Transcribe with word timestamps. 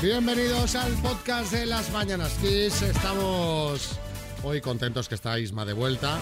Bienvenidos 0.00 0.76
al 0.76 0.92
podcast 1.02 1.52
de 1.52 1.66
las 1.66 1.90
Mañanas 1.90 2.32
Kiss. 2.40 2.82
Estamos 2.82 3.98
hoy 4.44 4.60
contentos 4.60 5.08
que 5.08 5.16
está 5.16 5.38
Isma 5.40 5.64
de 5.64 5.72
vuelta. 5.72 6.18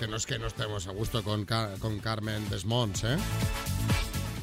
Que 0.00 0.08
no 0.08 0.16
es 0.16 0.26
que 0.26 0.38
no 0.38 0.48
estemos 0.48 0.88
a 0.88 0.92
gusto 0.92 1.22
con, 1.22 1.46
con 1.46 2.00
Carmen 2.00 2.48
Desmonts, 2.50 3.04
¿eh? 3.04 3.16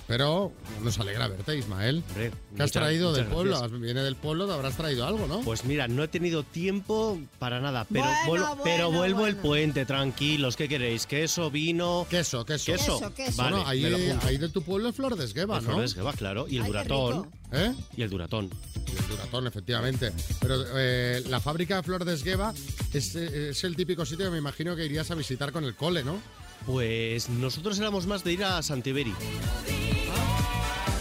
Pero 0.08 0.54
nos 0.84 0.98
alegra 1.00 1.28
verte, 1.28 1.58
Ismael. 1.58 2.02
Hombre, 2.08 2.30
¿Qué 2.32 2.36
has 2.36 2.52
muchas- 2.52 2.72
traído 2.72 3.12
del 3.14 3.26
pueblo? 3.26 3.60
gracias. 3.60 3.82
Viene 3.82 4.02
del 4.04 4.16
pueblo, 4.16 4.48
te 4.48 4.54
habrás 4.54 4.78
traído 4.78 5.06
algo, 5.06 5.28
¿no? 5.28 5.42
Pues 5.42 5.66
mira, 5.66 5.88
no 5.90 6.02
he 6.04 6.08
tenido 6.08 6.44
tiempo 6.44 7.20
para 7.40 7.60
nada, 7.60 7.86
pero, 7.92 8.06
Bueno, 8.06 8.18
vuelvo, 8.28 8.46
bueno, 8.48 8.62
pero 8.64 8.92
vuelvo 8.92 9.28
el 9.28 9.36
puente, 9.36 9.86
tranquilos. 9.86 10.56
¿Qué 10.56 10.70
queréis? 10.70 11.06
¿Queso, 11.06 11.52
vino? 11.52 12.08
queso, 12.10 12.46
queso. 12.46 12.72
Queso. 12.72 13.00
Queso, 13.00 13.14
queso. 13.14 13.38
Vale, 13.42 13.58
bueno, 13.58 14.20
ahí, 14.24 14.38
de 14.38 14.48
tu 14.50 14.62
pueblo 14.62 14.90
es 14.90 14.96
Flor 14.96 15.18
de 15.18 15.26
Esgueva, 15.26 15.60
¿no? 15.60 15.72
Flores 15.72 15.94
que 15.94 16.02
va, 16.02 16.14
claro. 16.14 16.48
Y 16.48 16.56
el 16.58 16.64
Ay, 16.64 16.68
duratón. 16.70 17.30
¿Eh? 17.52 17.74
Y 17.98 18.02
el 18.02 18.10
duratón. 18.10 18.50
Y 18.76 18.92
el 18.98 19.08
Duratón, 19.10 19.48
efectivamente. 19.48 20.12
Pero 20.40 20.64
eh, 20.76 21.22
la 21.28 21.40
fábrica 21.42 21.76
de 21.78 21.84
Flor 21.84 22.06
de 22.06 22.14
Esgueva 22.14 22.54
es, 22.94 23.16
eh, 23.16 23.50
es 23.50 23.64
el 23.66 23.76
típico 23.76 24.06
sitio 24.06 24.26
que 24.26 24.32
me 24.32 24.38
imagino 24.38 24.76
que 24.76 24.86
irías 24.86 25.12
a 25.12 25.16
visitar 25.16 25.52
con 25.52 25.66
el 25.66 25.76
cole, 25.76 26.04
¿no? 26.04 26.20
Pues 26.66 27.30
nosotros 27.30 27.80
éramos 27.80 28.06
más 28.08 28.24
de 28.24 28.34
ir 28.34 28.44
a 28.44 28.62
Santiberi, 28.62 29.14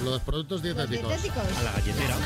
Los 0.05 0.23
productos 0.23 0.62
Los 0.62 0.74
dietéticos. 0.77 1.09
dietéticos. 1.09 1.59
a 1.59 1.62
la 1.64 1.73
galletera. 1.73 2.16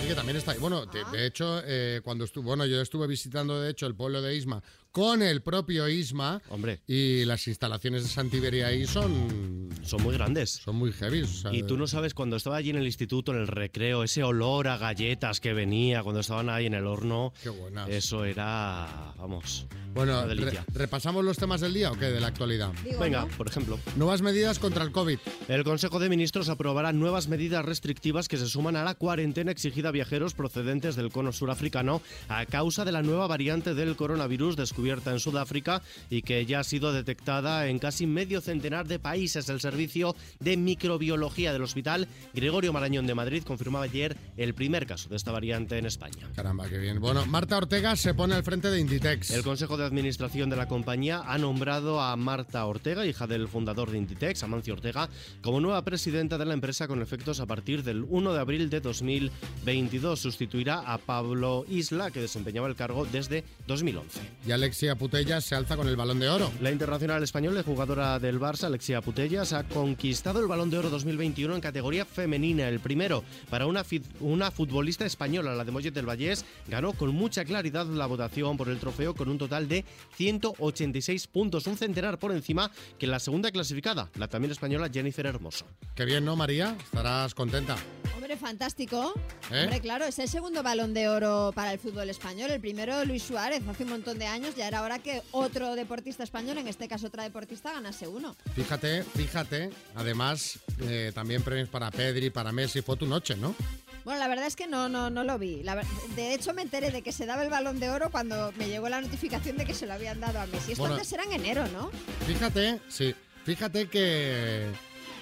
Sí, 0.00 0.08
que 0.08 0.14
también 0.14 0.36
está 0.38 0.52
ahí. 0.52 0.58
Bueno, 0.58 0.86
de, 0.86 1.04
de 1.12 1.26
hecho, 1.26 1.60
eh, 1.64 2.00
cuando 2.02 2.24
estuve, 2.24 2.44
bueno, 2.46 2.64
yo 2.64 2.80
estuve 2.80 3.06
visitando, 3.06 3.60
de 3.60 3.70
hecho, 3.70 3.86
el 3.86 3.94
pueblo 3.94 4.22
de 4.22 4.34
Isma 4.34 4.62
con 4.92 5.22
el 5.22 5.42
propio 5.42 5.88
Isma. 5.88 6.40
Hombre. 6.50 6.80
Y 6.86 7.24
las 7.24 7.48
instalaciones 7.48 8.02
de 8.02 8.08
Santiberia 8.10 8.66
ahí 8.68 8.86
son, 8.86 9.68
Son 9.82 10.02
muy 10.02 10.14
grandes. 10.14 10.50
son 10.50 10.76
muy 10.76 10.92
heavy. 10.92 11.22
o 11.22 11.26
sea, 11.26 11.52
Y 11.54 11.62
tú 11.62 11.76
no 11.78 11.86
sabes, 11.86 12.12
cuando 12.14 12.36
estaba 12.36 12.56
allí 12.56 12.70
en 12.70 12.76
el 12.76 12.84
instituto, 12.86 13.32
en 13.32 13.38
el 13.40 13.46
recreo, 13.48 14.04
ese 14.04 14.22
olor 14.22 14.68
a 14.68 14.76
galletas 14.76 15.40
que 15.40 15.54
venía 15.54 16.02
cuando 16.02 16.20
estaban 16.20 16.50
ahí 16.50 16.66
en 16.66 16.74
el 16.74 16.86
horno. 16.86 17.32
Qué 17.42 17.48
buenas. 17.48 17.88
Eso 17.88 18.24
era, 18.26 19.14
vamos, 19.16 19.66
Bueno, 19.94 20.26
re-. 20.26 20.60
¿repasamos 20.74 21.24
los 21.24 21.38
temas 21.38 21.62
del 21.62 21.72
día 21.72 21.90
o 21.90 21.98
qué? 21.98 22.06
De 22.06 22.20
la 22.20 22.26
actualidad. 22.28 22.70
Digo, 22.84 23.00
Venga, 23.00 23.22
¿no? 23.22 23.28
por 23.38 23.48
ejemplo. 23.48 23.78
Nuevas 23.96 24.20
medidas 24.20 24.58
contra 24.58 24.84
el 24.84 24.92
COVID. 24.92 25.18
El 25.48 25.64
Consejo 25.64 26.00
de 26.00 26.10
Ministros 26.10 26.50
aprobará 26.50 26.92
nuevas 26.92 27.28
medidas 27.28 27.64
restrictivas 27.64 28.28
que 28.28 28.36
se 28.36 28.46
suman 28.46 28.76
a 28.76 28.84
la 28.84 28.94
cuarentena 28.94 29.50
exigida 29.52 29.88
a 29.88 29.92
viajeros 29.92 30.34
procedentes 30.34 30.96
del 30.96 31.10
cono 31.10 31.32
surafricano 31.32 32.02
a 32.28 32.44
causa 32.44 32.84
de 32.84 32.92
la 32.92 33.02
nueva 33.02 33.26
variante 33.26 33.74
del 33.74 33.96
coronavirus 33.96 34.56
descubierta 34.56 34.81
en 34.90 35.20
Sudáfrica 35.20 35.82
y 36.10 36.22
que 36.22 36.44
ya 36.44 36.60
ha 36.60 36.64
sido 36.64 36.92
detectada 36.92 37.68
en 37.68 37.78
casi 37.78 38.06
medio 38.06 38.40
centenar 38.40 38.86
de 38.88 38.98
países. 38.98 39.48
El 39.48 39.60
Servicio 39.60 40.16
de 40.40 40.56
Microbiología 40.56 41.52
del 41.52 41.62
Hospital 41.62 42.08
Gregorio 42.34 42.72
Marañón 42.72 43.06
de 43.06 43.14
Madrid 43.14 43.44
confirmaba 43.44 43.84
ayer 43.84 44.16
el 44.36 44.54
primer 44.54 44.86
caso 44.86 45.08
de 45.08 45.16
esta 45.16 45.30
variante 45.30 45.78
en 45.78 45.86
España. 45.86 46.28
Caramba, 46.34 46.68
qué 46.68 46.78
bien. 46.78 47.00
Bueno, 47.00 47.24
Marta 47.26 47.56
Ortega 47.56 47.94
se 47.96 48.14
pone 48.14 48.34
al 48.34 48.42
frente 48.42 48.70
de 48.70 48.80
Inditex. 48.80 49.30
El 49.30 49.42
Consejo 49.42 49.76
de 49.76 49.84
Administración 49.84 50.50
de 50.50 50.56
la 50.56 50.66
compañía 50.66 51.22
ha 51.24 51.38
nombrado 51.38 52.00
a 52.00 52.16
Marta 52.16 52.64
Ortega, 52.66 53.06
hija 53.06 53.26
del 53.26 53.48
fundador 53.48 53.90
de 53.90 53.98
Inditex, 53.98 54.42
Amancio 54.42 54.74
Ortega, 54.74 55.08
como 55.42 55.60
nueva 55.60 55.82
presidenta 55.84 56.38
de 56.38 56.44
la 56.44 56.54
empresa 56.54 56.88
con 56.88 57.02
efectos 57.02 57.40
a 57.40 57.46
partir 57.46 57.82
del 57.84 58.04
1 58.08 58.32
de 58.32 58.40
abril 58.40 58.70
de 58.70 58.80
2022. 58.80 60.18
Sustituirá 60.18 60.80
a 60.80 60.98
Pablo 60.98 61.64
Isla, 61.68 62.10
que 62.10 62.20
desempeñaba 62.20 62.68
el 62.68 62.76
cargo 62.76 63.06
desde 63.06 63.44
2011. 63.66 64.20
Y 64.46 64.52
Alexia 64.72 64.94
Putellas 64.94 65.44
se 65.44 65.54
alza 65.54 65.76
con 65.76 65.86
el 65.86 65.96
balón 65.96 66.18
de 66.18 66.30
oro. 66.30 66.50
La 66.62 66.70
internacional 66.70 67.22
española 67.22 67.60
y 67.60 67.62
jugadora 67.62 68.18
del 68.18 68.40
Barça, 68.40 68.64
Alexia 68.64 69.02
Putellas, 69.02 69.52
ha 69.52 69.64
conquistado 69.64 70.40
el 70.40 70.46
Balón 70.46 70.70
de 70.70 70.78
Oro 70.78 70.88
2021 70.88 71.54
en 71.54 71.60
categoría 71.60 72.06
femenina, 72.06 72.66
el 72.68 72.80
primero 72.80 73.22
para 73.50 73.66
una, 73.66 73.84
una 74.20 74.50
futbolista 74.50 75.04
española, 75.04 75.54
la 75.54 75.64
de 75.64 75.72
Mollet 75.72 75.92
del 75.92 76.08
Vallés, 76.08 76.46
ganó 76.68 76.94
con 76.94 77.10
mucha 77.10 77.44
claridad 77.44 77.84
la 77.84 78.06
votación 78.06 78.56
por 78.56 78.70
el 78.70 78.78
trofeo 78.78 79.14
con 79.14 79.28
un 79.28 79.36
total 79.36 79.68
de 79.68 79.84
186 80.16 81.26
puntos, 81.26 81.66
un 81.66 81.76
centenar 81.76 82.18
por 82.18 82.32
encima 82.32 82.70
que 82.98 83.06
la 83.06 83.20
segunda 83.20 83.50
clasificada, 83.50 84.08
la 84.14 84.28
también 84.28 84.52
española 84.52 84.88
Jennifer 84.90 85.26
Hermoso. 85.26 85.66
Qué 85.94 86.06
bien, 86.06 86.24
¿no, 86.24 86.34
María? 86.34 86.74
Estarás 86.82 87.34
contenta. 87.34 87.76
Hombre, 88.14 88.36
fantástico. 88.38 89.12
¿Eh? 89.50 89.64
Hombre, 89.64 89.80
claro, 89.80 90.04
es 90.06 90.18
el 90.18 90.28
segundo 90.28 90.62
balón 90.62 90.94
de 90.94 91.08
oro 91.08 91.52
para 91.54 91.72
el 91.72 91.78
fútbol 91.78 92.08
español. 92.08 92.50
El 92.50 92.60
primero, 92.60 93.04
Luis 93.04 93.24
Suárez, 93.24 93.62
hace 93.68 93.82
un 93.84 93.90
montón 93.90 94.18
de 94.18 94.26
años. 94.26 94.54
Ya 94.62 94.68
era 94.68 94.82
hora 94.82 95.00
que 95.00 95.22
otro 95.32 95.74
deportista 95.74 96.22
español, 96.22 96.56
en 96.56 96.68
este 96.68 96.86
caso 96.86 97.08
otra 97.08 97.24
deportista, 97.24 97.72
ganase 97.72 98.06
uno. 98.06 98.36
Fíjate, 98.54 99.02
fíjate. 99.02 99.70
Además, 99.96 100.60
eh, 100.82 101.10
también 101.12 101.42
premios 101.42 101.68
para 101.68 101.90
Pedri, 101.90 102.30
para 102.30 102.52
Messi. 102.52 102.80
Fue 102.80 102.96
tu 102.96 103.04
noche, 103.06 103.34
¿no? 103.34 103.56
Bueno, 104.04 104.20
la 104.20 104.28
verdad 104.28 104.46
es 104.46 104.54
que 104.54 104.68
no, 104.68 104.88
no, 104.88 105.10
no 105.10 105.24
lo 105.24 105.36
vi. 105.36 105.64
La 105.64 105.82
de 106.14 106.32
hecho, 106.32 106.54
me 106.54 106.62
enteré 106.62 106.92
de 106.92 107.02
que 107.02 107.10
se 107.10 107.26
daba 107.26 107.42
el 107.42 107.50
balón 107.50 107.80
de 107.80 107.90
oro 107.90 108.12
cuando 108.12 108.52
me 108.52 108.68
llegó 108.68 108.88
la 108.88 109.00
notificación 109.00 109.56
de 109.56 109.64
que 109.64 109.74
se 109.74 109.84
lo 109.84 109.94
habían 109.94 110.20
dado 110.20 110.38
a 110.38 110.46
Messi. 110.46 110.70
Esto 110.72 110.82
Bueno. 110.84 110.94
antes 110.94 111.12
era 111.12 111.24
en 111.24 111.32
enero, 111.32 111.66
¿no? 111.72 111.90
Fíjate, 112.28 112.78
sí. 112.88 113.16
Fíjate 113.44 113.88
que, 113.88 114.68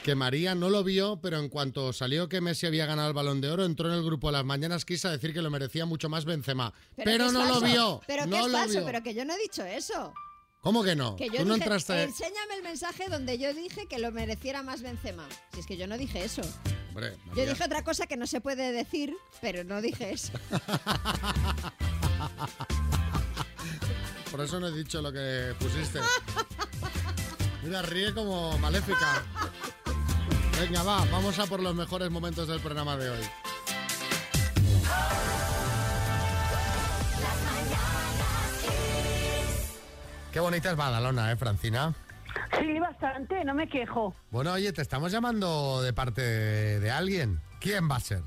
que 0.05 0.15
María 0.15 0.55
no 0.55 0.71
lo 0.71 0.83
vio, 0.83 1.21
pero 1.21 1.39
en 1.39 1.49
cuanto 1.49 1.93
salió 1.93 2.29
que 2.29 2.41
Messi 2.41 2.67
había 2.67 2.87
ganado 2.87 3.09
el 3.09 3.15
balón 3.15 3.41
de 3.41 3.51
oro, 3.51 3.65
entró 3.65 3.89
en 3.89 3.95
el 3.95 4.05
grupo 4.05 4.29
de 4.29 4.33
las 4.33 4.45
mañanas, 4.45 4.85
quiso 4.85 5.09
decir 5.11 5.33
que 5.33 5.43
lo 5.43 5.51
merecía 5.51 5.87
mucho 5.87 6.09
más 6.09 6.25
Benzema. 6.25 6.73
Pero, 6.97 7.11
que 7.11 7.27
es 7.27 7.33
no 7.33 7.45
lo 7.47 7.61
vio. 7.61 8.01
Pero 8.07 8.25
que 8.25 8.31
no 8.31 8.37
es 8.37 8.47
lo 8.47 8.53
falso, 8.59 8.79
vio. 8.79 8.87
pero 8.87 9.03
que 9.03 9.15
yo 9.15 9.25
no 9.25 9.35
he 9.35 9.39
dicho 9.39 9.65
eso. 9.65 10.13
¿Cómo 10.63 10.83
que 10.85 10.95
no? 10.95 11.17
Que 11.17 11.29
yo 11.31 11.39
Tú 11.39 11.47
no 11.47 11.55
entraste. 11.55 12.03
enséñame 12.03 12.55
el 12.57 12.63
mensaje 12.63 13.09
donde 13.09 13.39
yo 13.39 13.55
dije 13.55 13.87
que 13.87 13.99
lo 13.99 14.13
mereciera 14.13 14.63
más 14.63 14.83
Benzema. 14.83 15.27
Si 15.55 15.61
es 15.61 15.67
que 15.67 15.77
yo 15.79 15.87
no 15.87 15.97
dije 15.97 16.23
eso. 16.25 16.43
Hombre, 16.91 17.17
Yo 17.37 17.47
dije 17.47 17.65
otra 17.65 17.83
cosa 17.85 18.07
que 18.07 18.17
no 18.17 18.27
se 18.27 18.41
puede 18.41 18.73
decir, 18.73 19.15
pero 19.41 19.63
no 19.65 19.81
dije 19.81 20.13
eso. 20.13 20.33
Por 24.31 24.41
eso 24.43 24.61
no 24.61 24.69
he 24.69 24.73
dicho 24.73 25.01
lo 25.03 25.13
que 25.13 25.55
pusiste. 25.59 25.99
Mira, 27.63 27.83
ríe 27.83 28.15
como 28.15 28.57
maléfica. 28.59 29.25
Venga, 30.61 30.83
va, 30.83 31.07
vamos 31.11 31.39
a 31.39 31.47
por 31.47 31.63
los 31.63 31.75
mejores 31.75 32.11
momentos 32.11 32.47
del 32.47 32.61
programa 32.61 32.95
de 32.95 33.09
hoy. 33.09 33.19
Qué 40.31 40.39
bonita 40.39 40.71
es 40.71 40.77
Badalona, 40.77 41.33
¿eh, 41.33 41.37
Francina? 41.37 41.95
Sí, 42.59 42.79
bastante, 42.79 43.43
no 43.43 43.55
me 43.55 43.71
quejo. 43.71 44.15
Bueno, 44.31 44.53
oye, 44.53 44.71
te 44.75 44.83
estamos 44.83 45.11
llamando 45.11 45.81
de 45.81 45.95
parte 45.95 46.21
de, 46.21 46.81
de 46.81 46.91
alguien. 46.91 47.41
¿Quién 47.59 47.91
va 47.91 47.97
a 47.97 48.01
ser? 48.01 48.21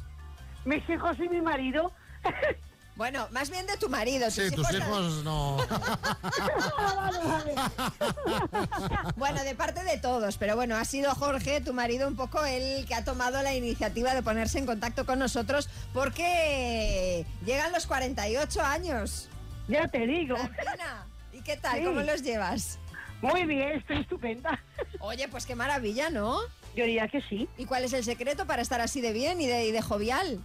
Mis 0.66 0.90
hijos 0.90 1.16
y 1.20 1.30
mi 1.30 1.40
marido. 1.40 1.92
Bueno, 2.96 3.28
más 3.32 3.50
bien 3.50 3.66
de 3.66 3.76
tu 3.78 3.90
marido. 3.90 4.30
Sí, 4.30 4.52
tus 4.52 4.72
hijos 4.72 5.24
no. 5.24 5.58
Bueno, 9.16 9.44
de 9.44 9.56
parte 9.56 9.84
de 9.84 9.98
todos, 9.98 10.38
pero 10.38 10.56
bueno, 10.56 10.76
ha 10.76 10.86
sido 10.86 11.14
Jorge, 11.16 11.62
tu 11.62 11.74
marido, 11.74 12.08
un 12.08 12.16
poco 12.16 12.44
el 12.46 12.86
que 12.86 12.96
ha 12.96 13.04
tomado 13.04 13.42
la 13.42 13.56
iniciativa 13.56 14.14
de 14.14 14.22
ponerse 14.22 14.60
en 14.60 14.66
contacto 14.66 15.06
con 15.06 15.20
nosotros 15.20 15.70
porque 15.94 17.26
llegan 17.46 17.72
los 17.72 17.88
48 17.88 18.62
años. 18.62 19.30
Ya 19.68 19.88
te 19.88 20.06
digo. 20.06 20.36
Francina, 20.36 21.06
¿Y 21.32 21.42
qué 21.42 21.58
tal? 21.58 21.80
Sí. 21.80 21.86
¿Cómo 21.86 22.02
los 22.02 22.22
llevas? 22.22 22.80
Muy 23.22 23.46
bien, 23.46 23.80
estoy 23.80 24.02
estupenda. 24.02 24.62
Oye, 25.00 25.28
pues 25.30 25.46
qué 25.46 25.56
maravilla, 25.56 26.10
¿no? 26.10 26.40
Yo 26.76 26.86
diría 26.86 27.08
que 27.08 27.22
sí. 27.22 27.48
¿Y 27.58 27.66
cuál 27.66 27.86
es 27.86 27.94
el 27.94 28.04
secreto 28.04 28.46
para 28.46 28.62
estar 28.62 28.82
así 28.82 29.02
de 29.02 29.14
bien 29.14 29.40
y 29.40 29.48
de, 29.48 29.66
y 29.66 29.72
de 29.72 29.82
jovial? 29.82 30.40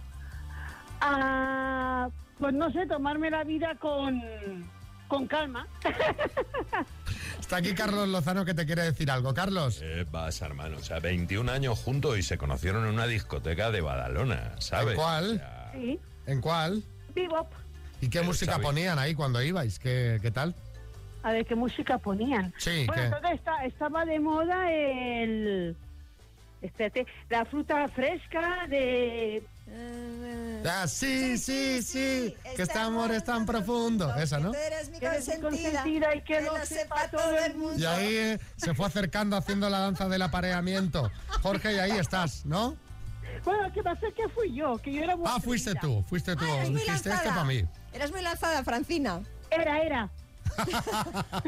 Ah, 1.01 2.09
pues 2.39 2.53
no 2.53 2.71
sé, 2.71 2.85
tomarme 2.87 3.29
la 3.29 3.43
vida 3.43 3.75
con, 3.75 4.21
con 5.07 5.27
calma. 5.27 5.67
Está 7.39 7.57
aquí 7.57 7.73
Carlos 7.73 8.07
Lozano 8.07 8.45
que 8.45 8.53
te 8.53 8.65
quiere 8.65 8.83
decir 8.83 9.09
algo. 9.11 9.33
Carlos, 9.33 9.81
Eh, 9.83 10.05
vas, 10.11 10.41
hermano. 10.41 10.77
O 10.77 10.83
sea, 10.83 10.99
21 10.99 11.51
años 11.51 11.79
juntos 11.79 12.17
y 12.17 12.21
se 12.23 12.37
conocieron 12.37 12.85
en 12.85 12.93
una 12.93 13.07
discoteca 13.07 13.71
de 13.71 13.81
Badalona, 13.81 14.53
¿sabes? 14.59 14.91
¿En 14.91 14.95
cuál? 14.95 15.25
O 15.31 15.37
sea, 15.37 15.71
Sí, 15.73 15.99
¿en 16.27 16.41
cuál? 16.41 16.83
bebop. 17.15 17.51
¿Y 18.01 18.09
qué 18.09 18.19
Pero, 18.19 18.25
música 18.25 18.51
Xavi. 18.53 18.63
ponían 18.63 18.97
ahí 18.99 19.13
cuando 19.15 19.41
ibais? 19.41 19.77
¿Qué, 19.79 20.19
qué 20.21 20.31
tal? 20.31 20.55
A 21.23 21.31
ver 21.33 21.45
qué 21.45 21.55
música 21.55 21.97
ponían. 21.97 22.53
Sí, 22.57 22.85
Bueno, 22.87 23.01
¿qué? 23.01 23.05
entonces 23.07 23.31
está- 23.33 23.65
estaba 23.65 24.05
de 24.05 24.19
moda 24.19 24.71
el... 24.71 25.75
Espérate, 26.61 27.05
la 27.29 27.45
fruta 27.45 27.87
fresca 27.89 28.67
de... 28.69 29.43
Ah, 30.65 30.87
sí, 30.87 31.37
sí, 31.37 31.81
sí, 31.83 32.35
que 32.55 32.61
este 32.63 32.79
amor 32.79 33.11
es 33.11 33.23
tan 33.23 33.45
profundo. 33.45 34.13
Esa, 34.15 34.39
¿no? 34.39 34.51
Tú 34.51 34.57
eres 34.57 34.89
mi 34.89 34.99
Que 34.99 35.05
eres 35.05 35.27
mi 35.27 35.41
consentida, 35.41 36.15
y 36.15 36.21
que 36.23 36.41
lo 36.41 36.65
sepa 36.65 37.07
todo 37.09 37.37
el 37.37 37.55
mundo. 37.55 37.77
Y 37.79 37.85
ahí 37.85 38.15
eh, 38.15 38.39
se 38.57 38.73
fue 38.73 38.85
acercando 38.87 39.35
haciendo 39.37 39.69
la 39.69 39.79
danza 39.79 40.07
del 40.09 40.21
apareamiento. 40.21 41.11
Jorge, 41.41 41.75
y 41.75 41.79
ahí 41.79 41.91
estás, 41.91 42.45
¿no? 42.45 42.75
Bueno, 43.43 43.71
¿qué 43.73 43.81
pasa? 43.83 44.07
Que 44.15 44.27
fui 44.29 44.53
yo, 44.53 44.77
que 44.79 44.91
yo 44.91 45.03
era 45.03 45.15
muy 45.15 45.25
Ah, 45.29 45.39
fuiste 45.39 45.73
tú, 45.75 46.03
fuiste 46.09 46.35
tú. 46.35 46.45
Ah, 46.45 46.55
eres 46.57 46.69
muy 46.71 46.81
Dijiste 46.81 46.95
este 46.95 47.09
lanzada. 47.09 47.29
para 47.31 47.45
mí. 47.45 47.63
Eres 47.93 48.11
muy 48.11 48.21
lanzada, 48.21 48.63
Francina. 48.63 49.21
Era, 49.49 49.81
era. 49.81 50.09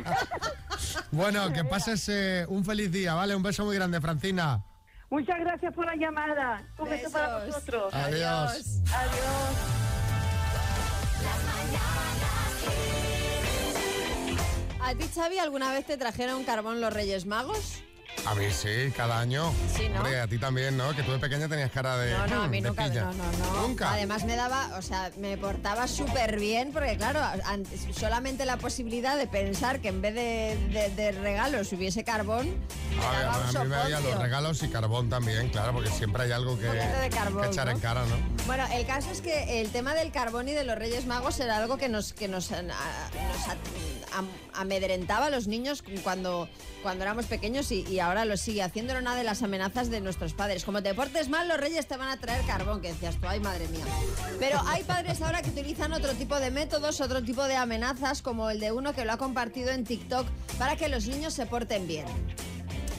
Bueno, 1.11 1.51
que 1.53 1.63
pases 1.65 2.07
eh, 2.09 2.45
un 2.47 2.63
feliz 2.63 2.91
día, 2.91 3.13
¿vale? 3.13 3.35
Un 3.35 3.43
beso 3.43 3.65
muy 3.65 3.75
grande, 3.75 3.99
Francina. 4.01 4.63
Muchas 5.11 5.39
gracias 5.41 5.73
por 5.73 5.85
la 5.85 5.95
llamada. 5.95 6.65
Un 6.79 6.89
beso 6.89 7.11
para 7.11 7.45
vosotros. 7.45 7.93
Adiós. 7.93 8.81
Adiós. 8.93 9.81
¿A 14.81 14.95
ti, 14.95 15.05
Xavi, 15.13 15.37
alguna 15.37 15.73
vez 15.73 15.85
te 15.85 15.97
trajeron 15.97 16.45
carbón 16.45 16.79
los 16.79 16.93
Reyes 16.93 17.25
Magos? 17.25 17.83
A 18.25 18.35
mí 18.35 18.45
sí, 18.51 18.91
cada 18.95 19.19
año. 19.19 19.51
Sí, 19.75 19.89
¿no? 19.89 19.97
Hombre, 20.01 20.19
a 20.19 20.27
ti 20.27 20.37
también, 20.37 20.77
¿no? 20.77 20.95
Que 20.95 21.01
tú 21.01 21.11
de 21.11 21.17
pequeña 21.17 21.47
tenías 21.47 21.71
cara 21.71 21.97
de. 21.97 22.11
No, 22.11 22.27
no, 22.27 22.41
a 22.43 22.47
mí 22.47 22.61
nunca. 22.61 22.87
No, 22.87 23.11
no, 23.13 23.23
no. 23.31 23.61
Nunca. 23.67 23.93
Además 23.93 24.25
me 24.25 24.35
daba, 24.35 24.77
o 24.77 24.81
sea, 24.83 25.09
me 25.17 25.37
portaba 25.37 25.87
súper 25.87 26.39
bien 26.39 26.71
porque, 26.71 26.97
claro, 26.97 27.19
an- 27.45 27.65
solamente 27.97 28.45
la 28.45 28.57
posibilidad 28.57 29.17
de 29.17 29.25
pensar 29.25 29.79
que 29.79 29.87
en 29.87 30.01
vez 30.03 30.13
de, 30.13 30.55
de- 30.71 30.89
de 30.91 31.11
regalos 31.13 31.73
hubiese 31.73 32.03
carbón, 32.03 32.55
me 32.95 33.03
A, 33.05 33.11
ver, 33.11 33.21
daba 33.21 33.37
un 33.49 33.57
a 33.57 33.63
mí 33.63 33.69
me 33.69 33.75
había 33.75 33.99
los 33.99 34.19
regalos 34.19 34.61
y 34.61 34.67
carbón 34.67 35.09
también, 35.09 35.49
claro, 35.49 35.73
porque 35.73 35.89
siempre 35.89 36.23
hay 36.23 36.31
algo 36.31 36.59
que, 36.59 36.65
de 36.67 37.09
carbón, 37.09 37.41
que 37.41 37.47
echar 37.47 37.69
en 37.69 37.79
cara, 37.79 38.01
¿no? 38.05 38.15
Bueno, 38.45 38.65
el 38.71 38.85
caso 38.85 39.09
es 39.11 39.21
que 39.21 39.61
el 39.61 39.69
tema 39.71 39.95
del 39.95 40.11
carbón 40.11 40.47
y 40.47 40.51
de 40.51 40.63
los 40.63 40.77
Reyes 40.77 41.07
Magos 41.07 41.39
era 41.39 41.57
algo 41.57 41.77
que 41.77 41.89
nos, 41.89 42.13
que 42.13 42.27
nos, 42.27 42.51
a- 42.51 42.61
nos 42.61 42.75
a- 42.75 44.17
am- 44.17 44.29
amedrentaba 44.53 45.25
a 45.27 45.29
los 45.31 45.47
niños 45.47 45.83
cuando, 46.03 46.47
cuando 46.83 47.03
éramos 47.03 47.25
pequeños 47.25 47.71
y, 47.71 47.81
y 47.87 47.99
ahora 48.01 48.25
lo 48.25 48.37
sigue 48.37 48.63
haciendo. 48.63 48.91
Era 48.91 49.01
una 49.01 49.15
de 49.15 49.23
las 49.23 49.41
amenazas 49.43 49.89
de 49.89 50.01
nuestros 50.01 50.33
padres. 50.33 50.65
Como 50.65 50.83
te 50.83 50.93
portes 50.93 51.29
mal, 51.29 51.47
los 51.47 51.57
Reyes 51.57 51.87
te 51.87 51.97
van 51.97 52.09
a 52.09 52.17
traer 52.17 52.45
carbón, 52.45 52.81
que 52.81 52.89
decías 52.89 53.15
tú, 53.15 53.27
ay 53.27 53.39
madre 53.39 53.67
mía. 53.69 53.85
Pero 54.39 54.61
hay 54.67 54.83
padres 54.83 55.21
ahora 55.21 55.41
que 55.41 55.49
utilizan 55.49 55.93
otro 55.93 56.13
tipo 56.13 56.39
de 56.39 56.51
métodos, 56.51 57.01
otro 57.01 57.23
tipo 57.23 57.43
de 57.45 57.55
amenazas, 57.55 58.21
como 58.21 58.49
el 58.49 58.59
de 58.59 58.71
uno 58.71 58.93
que 58.93 59.05
lo 59.05 59.13
ha 59.13 59.17
compartido 59.17 59.71
en 59.71 59.83
TikTok 59.83 60.27
para 60.57 60.75
que 60.75 60.89
los 60.89 61.07
niños 61.07 61.33
se 61.33 61.45
porten 61.45 61.87
bien. 61.87 62.05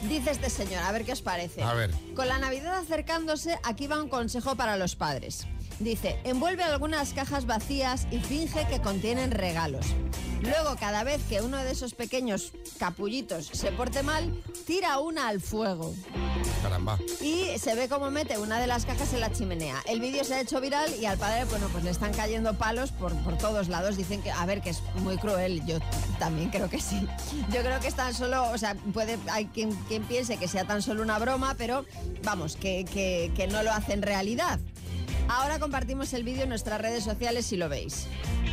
Dice 0.08 0.31
este 0.31 0.50
señor, 0.50 0.82
a 0.82 0.93
ver 0.93 1.04
qué 1.04 1.12
os 1.12 1.22
parece. 1.22 1.62
A 1.62 1.75
ver. 1.75 1.90
Con 2.16 2.26
la 2.26 2.38
Navidad 2.38 2.75
acercándose, 2.75 3.58
aquí 3.62 3.87
va 3.87 4.02
un 4.02 4.08
consejo 4.08 4.56
para 4.56 4.76
los 4.76 4.96
padres. 4.96 5.46
Dice, 5.82 6.17
envuelve 6.23 6.62
algunas 6.62 7.12
cajas 7.12 7.44
vacías 7.44 8.06
y 8.12 8.20
finge 8.20 8.67
que 8.69 8.81
contienen 8.81 9.32
regalos. 9.32 9.84
Luego, 10.43 10.76
cada 10.79 11.02
vez 11.02 11.20
que 11.29 11.40
uno 11.40 11.56
de 11.58 11.73
esos 11.73 11.94
pequeños 11.94 12.52
capullitos 12.79 13.46
se 13.46 13.73
porte 13.73 14.02
mal, 14.02 14.43
tira 14.64 14.99
una 15.00 15.26
al 15.29 15.40
fuego. 15.40 15.93
Caramba. 16.62 16.99
Y 17.20 17.58
se 17.58 17.75
ve 17.75 17.88
cómo 17.88 18.11
mete 18.11 18.38
una 18.38 18.61
de 18.61 18.67
las 18.69 18.84
cajas 18.84 19.12
en 19.12 19.20
la 19.20 19.32
chimenea. 19.32 19.82
El 19.87 20.00
vídeo 20.00 20.23
se 20.23 20.34
ha 20.34 20.40
hecho 20.40 20.61
viral 20.61 20.93
y 21.00 21.06
al 21.06 21.19
padre, 21.19 21.44
bueno, 21.46 21.69
pues 21.73 21.82
le 21.82 21.90
están 21.90 22.12
cayendo 22.12 22.56
palos 22.58 22.93
por, 22.93 23.12
por 23.23 23.37
todos 23.38 23.69
lados. 23.69 23.96
Dicen 23.96 24.23
que, 24.23 24.31
a 24.31 24.46
ver, 24.46 24.62
que 24.62 24.70
es 24.70 24.82
muy 25.02 25.17
cruel. 25.17 25.64
Yo 25.67 25.78
también 26.19 26.50
creo 26.50 26.69
que 26.70 26.81
sí. 26.81 27.08
Yo 27.52 27.61
creo 27.62 27.81
que 27.81 27.88
es 27.88 27.94
tan 27.94 28.14
solo, 28.14 28.50
o 28.50 28.58
sea, 28.58 28.76
puede, 28.93 29.19
hay 29.31 29.46
quien, 29.46 29.73
quien 29.88 30.05
piense 30.05 30.37
que 30.37 30.46
sea 30.46 30.64
tan 30.64 30.81
solo 30.81 31.02
una 31.02 31.19
broma, 31.19 31.55
pero 31.56 31.85
vamos, 32.23 32.56
que, 32.56 32.85
que, 32.85 33.32
que 33.37 33.49
no 33.49 33.62
lo 33.62 33.73
hace 33.73 33.93
en 33.94 34.02
realidad. 34.02 34.61
Ahora 35.28 35.58
compartimos 35.58 36.12
el 36.12 36.24
vídeo 36.24 36.42
en 36.42 36.48
nuestras 36.50 36.80
redes 36.80 37.04
sociales 37.04 37.46
si 37.46 37.56
lo 37.56 37.69
veis. 37.69 38.06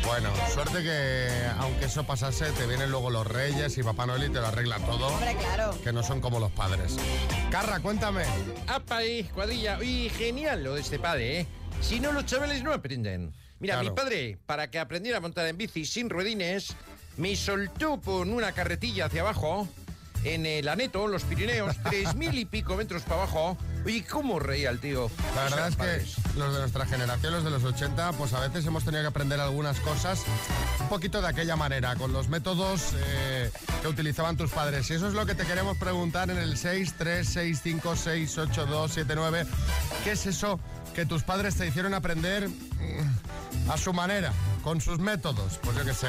Bueno, 0.06 0.30
suerte 0.54 0.82
que 0.82 1.28
aunque 1.58 1.86
eso 1.86 2.04
pasase, 2.04 2.50
te 2.52 2.66
vienen 2.66 2.90
luego 2.90 3.10
los 3.10 3.26
reyes 3.26 3.76
y 3.76 3.82
Papá 3.82 4.06
Noel 4.06 4.24
y 4.24 4.28
te 4.32 4.40
lo 4.40 4.46
arregla 4.46 4.78
todo. 4.78 5.08
Hombre, 5.08 5.36
claro. 5.36 5.76
Que 5.82 5.92
no 5.92 6.02
son 6.02 6.20
como 6.20 6.40
los 6.40 6.50
padres. 6.52 6.96
Carra, 7.50 7.80
cuéntame. 7.80 8.22
¡Apa 8.66 8.98
ahí, 8.98 9.24
cuadrilla! 9.34 9.82
Y 9.82 10.08
genial 10.10 10.64
lo 10.64 10.74
de 10.74 10.80
este 10.80 10.98
padre, 10.98 11.40
¿eh? 11.40 11.46
Si 11.82 12.00
no, 12.00 12.12
los 12.12 12.24
chavales 12.26 12.62
no 12.62 12.72
aprenden. 12.72 13.32
Mira, 13.58 13.74
Claro. 13.74 13.90
mi 13.90 13.94
padre, 13.96 14.38
para 14.46 14.70
que 14.70 14.78
aprendiera 14.78 15.18
a 15.18 15.20
montar 15.20 15.46
en 15.46 15.58
bici 15.58 15.84
sin 15.84 16.08
ruedines, 16.08 16.74
me 17.18 17.36
soltó 17.36 18.00
con 18.00 18.32
una 18.32 18.52
carretilla 18.52 19.06
hacia 19.06 19.20
abajo, 19.20 19.68
en 20.24 20.46
el 20.46 20.66
Aneto, 20.68 21.06
los 21.08 21.24
Pirineos, 21.24 21.76
tres 21.88 22.14
mil 22.14 22.38
y 22.38 22.46
pico 22.46 22.74
metros 22.76 23.02
para 23.02 23.22
abajo. 23.22 23.58
Oye, 23.84 24.04
¿cómo 24.04 24.38
reía 24.38 24.70
el 24.70 24.78
tío? 24.78 25.10
La 25.34 25.42
verdad 25.44 25.68
es 25.68 25.76
que 25.76 26.04
los 26.38 26.52
de 26.52 26.60
nuestra 26.60 26.84
generación, 26.86 27.32
los 27.32 27.44
de 27.44 27.50
los 27.50 27.64
80, 27.64 28.12
pues 28.12 28.32
a 28.34 28.40
veces 28.40 28.66
hemos 28.66 28.84
tenido 28.84 29.02
que 29.02 29.08
aprender 29.08 29.40
algunas 29.40 29.80
cosas 29.80 30.22
un 30.80 30.88
poquito 30.88 31.22
de 31.22 31.28
aquella 31.28 31.56
manera, 31.56 31.96
con 31.96 32.12
los 32.12 32.28
métodos 32.28 32.92
eh, 32.96 33.50
que 33.80 33.88
utilizaban 33.88 34.36
tus 34.36 34.50
padres. 34.50 34.90
Y 34.90 34.94
eso 34.94 35.08
es 35.08 35.14
lo 35.14 35.24
que 35.24 35.34
te 35.34 35.46
queremos 35.46 35.78
preguntar 35.78 36.28
en 36.30 36.36
el 36.38 36.56
636568279. 36.56 39.46
¿Qué 40.04 40.12
es 40.12 40.26
eso 40.26 40.60
que 40.94 41.06
tus 41.06 41.22
padres 41.22 41.54
te 41.56 41.66
hicieron 41.66 41.94
aprender 41.94 42.48
mm, 42.48 43.70
a 43.70 43.78
su 43.78 43.92
manera, 43.92 44.32
con 44.62 44.80
sus 44.80 44.98
métodos? 44.98 45.58
Pues 45.62 45.76
yo 45.76 45.84
qué 45.84 45.94
sé. 45.94 46.08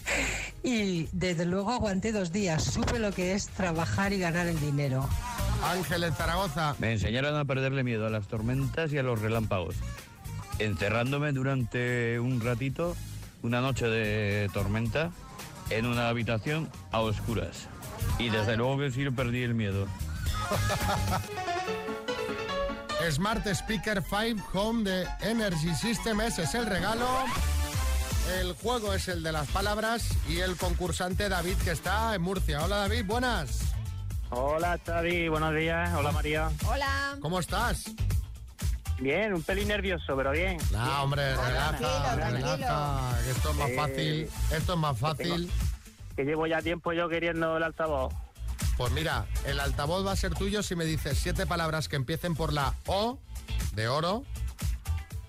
y 0.62 1.08
desde 1.12 1.44
luego 1.44 1.72
aguanté 1.72 2.12
dos 2.12 2.32
días, 2.32 2.64
supe 2.64 2.98
lo 2.98 3.12
que 3.12 3.34
es 3.34 3.48
trabajar 3.48 4.12
y 4.12 4.18
ganar 4.18 4.46
el 4.46 4.58
dinero. 4.60 5.08
Ángel 5.64 6.04
en 6.04 6.14
Zaragoza. 6.14 6.74
Me 6.78 6.92
enseñaron 6.92 7.36
a 7.36 7.44
perderle 7.44 7.82
miedo 7.82 8.06
a 8.06 8.10
las 8.10 8.26
tormentas 8.26 8.92
y 8.92 8.98
a 8.98 9.02
los 9.02 9.20
relámpagos, 9.20 9.76
encerrándome 10.58 11.32
durante 11.32 12.20
un 12.20 12.40
ratito, 12.40 12.96
una 13.42 13.60
noche 13.60 13.86
de 13.86 14.50
tormenta, 14.52 15.10
en 15.70 15.86
una 15.86 16.08
habitación 16.08 16.70
a 16.92 17.00
oscuras. 17.00 17.68
Y 18.18 18.28
desde 18.28 18.56
luego 18.56 18.78
que 18.78 18.90
sí 18.90 19.08
perdí 19.10 19.42
el 19.42 19.54
miedo. 19.54 19.86
Smart 23.10 23.46
Speaker 23.46 24.02
5 24.02 24.50
Home 24.52 24.84
de 24.84 25.06
Energy 25.20 25.74
System. 25.74 26.20
Ese 26.20 26.42
es 26.42 26.54
el 26.54 26.66
regalo. 26.66 27.06
El 28.34 28.54
juego 28.54 28.92
es 28.92 29.08
el 29.08 29.22
de 29.22 29.32
las 29.32 29.46
palabras 29.48 30.08
y 30.28 30.40
el 30.40 30.56
concursante 30.56 31.28
David 31.28 31.56
que 31.64 31.70
está 31.70 32.14
en 32.14 32.22
Murcia. 32.22 32.64
Hola 32.64 32.76
David, 32.78 33.04
buenas. 33.06 33.60
Hola 34.30 34.78
Xavi, 34.84 35.28
buenos 35.28 35.54
días. 35.54 35.94
Hola 35.94 36.10
María. 36.12 36.50
Hola. 36.68 37.16
¿Cómo 37.20 37.38
estás? 37.38 37.84
Bien, 38.98 39.32
un 39.34 39.42
pelín 39.42 39.68
nervioso, 39.68 40.16
pero 40.16 40.32
bien. 40.32 40.58
No, 40.72 41.02
hombre, 41.04 41.36
relaja, 41.36 41.76
tranquilo, 41.76 42.38
relaja, 42.56 43.18
que 43.22 43.30
esto 43.30 43.50
es 43.50 43.56
más 43.56 43.68
Eh, 43.70 43.76
fácil, 43.76 44.30
esto 44.56 44.72
es 44.72 44.78
más 44.78 44.98
fácil. 44.98 45.50
Que 46.16 46.24
llevo 46.24 46.46
ya 46.46 46.60
tiempo 46.62 46.92
yo 46.92 47.08
queriendo 47.08 47.56
el 47.58 47.62
altavoz. 47.62 48.12
Pues 48.76 48.92
mira, 48.92 49.26
el 49.44 49.60
altavoz 49.60 50.04
va 50.04 50.12
a 50.12 50.16
ser 50.16 50.34
tuyo 50.34 50.62
si 50.62 50.74
me 50.74 50.84
dices 50.84 51.18
siete 51.18 51.46
palabras 51.46 51.88
que 51.88 51.96
empiecen 51.96 52.34
por 52.34 52.52
la 52.52 52.74
O 52.86 53.18
de 53.74 53.86
oro 53.88 54.24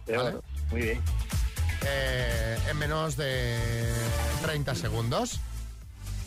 De 0.05 0.17
Vale. 0.17 0.29
oro. 0.29 0.43
Muy 0.71 0.81
bien. 0.81 1.01
Eh, 1.85 2.57
en 2.69 2.77
menos 2.77 3.15
de 3.17 3.57
30 4.41 4.75
segundos. 4.75 5.39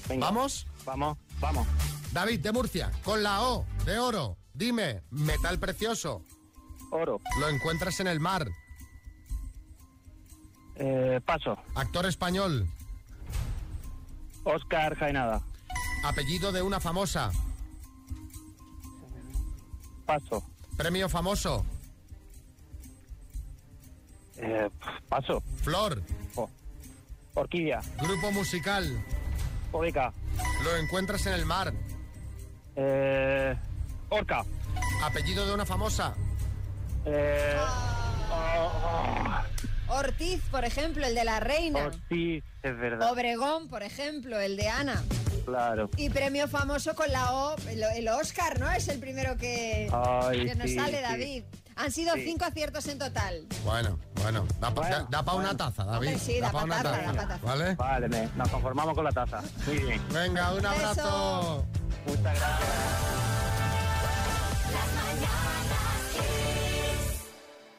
Venga, 0.08 0.26
¿Vamos? 0.26 0.66
Vamos, 0.84 1.18
vamos. 1.40 1.66
David 2.12 2.40
de 2.40 2.52
Murcia, 2.52 2.90
con 3.04 3.22
la 3.22 3.42
O 3.42 3.64
de 3.84 3.98
oro, 3.98 4.36
dime, 4.52 5.02
metal 5.10 5.58
precioso, 5.58 6.22
Oro. 6.90 7.20
lo 7.38 7.48
encuentras 7.48 8.00
en 8.00 8.06
el 8.08 8.20
mar, 8.20 8.48
Eh, 10.82 11.20
paso. 11.26 11.58
Actor 11.74 12.06
español. 12.06 12.66
Oscar 14.44 14.96
Jaenada. 14.96 15.42
Apellido 16.04 16.52
de 16.52 16.62
una 16.62 16.80
famosa. 16.80 17.30
Paso. 20.06 20.42
Premio 20.78 21.10
famoso. 21.10 21.66
Eh, 24.42 24.68
paso. 25.08 25.42
Flor. 25.62 26.02
Orquídea. 27.34 27.80
Grupo 28.00 28.32
musical. 28.32 28.84
Oica. 29.72 30.12
Lo 30.64 30.76
encuentras 30.76 31.24
en 31.26 31.34
el 31.34 31.46
mar. 31.46 31.72
Eh, 32.76 33.54
orca. 34.08 34.44
Apellido 35.02 35.46
de 35.46 35.54
una 35.54 35.64
famosa. 35.64 36.14
Eh, 37.06 37.56
Ortiz, 39.88 40.40
por 40.50 40.64
ejemplo, 40.64 41.06
el 41.06 41.14
de 41.14 41.24
la 41.24 41.40
reina. 41.40 41.90
sí, 42.08 42.42
es 42.62 42.78
verdad. 42.78 43.10
Obregón, 43.12 43.68
por 43.68 43.82
ejemplo, 43.82 44.38
el 44.40 44.56
de 44.56 44.68
Ana. 44.68 45.02
Claro. 45.44 45.90
Y 45.96 46.10
premio 46.10 46.46
famoso 46.48 46.94
con 46.94 47.10
la 47.10 47.32
O, 47.32 47.56
el, 47.68 47.82
el 47.82 48.08
Oscar, 48.08 48.60
¿no? 48.60 48.70
Es 48.70 48.86
el 48.88 49.00
primero 49.00 49.36
que, 49.36 49.88
Ay, 49.92 50.46
que 50.46 50.54
nos 50.54 50.68
sí, 50.68 50.76
sale, 50.76 50.98
sí. 50.98 51.02
David. 51.02 51.44
Han 51.80 51.90
sido 51.90 52.14
Sí. 52.14 52.24
cinco 52.26 52.44
aciertos 52.44 52.86
en 52.88 52.98
total. 52.98 53.46
Bueno, 53.64 53.98
bueno. 54.22 54.46
Da, 54.60 54.68
pa- 54.74 54.82
Bueno, 54.82 55.06
da- 55.10 55.24
para 55.24 55.38
una 55.38 55.56
taza, 55.56 55.84
David. 55.84 56.08
Hombre, 56.08 56.18
sí, 56.18 56.38
da 56.40 56.50
pa' 56.52 56.58
pa' 56.58 56.64
una 56.64 56.82
taza, 56.82 57.00
da 57.02 57.12
pa' 57.14 57.28
taza. 57.28 57.46
¿Vale? 57.46 57.74
Vale, 57.74 58.08
me- 58.08 58.28
nos 58.36 58.48
conformamos 58.50 58.94
con 58.94 59.04
la 59.04 59.12
taza. 59.12 59.42
Muy 59.66 59.78
bien. 59.78 60.02
Venga, 60.12 60.52
un 60.52 60.66
abrazo. 60.66 61.64
Muchas 62.06 62.22
gracias. 62.22 62.60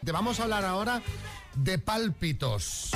Te 0.03 0.11
vamos 0.11 0.39
a 0.39 0.43
hablar 0.43 0.65
ahora 0.65 1.01
de 1.55 1.77
pálpitos. 1.77 2.89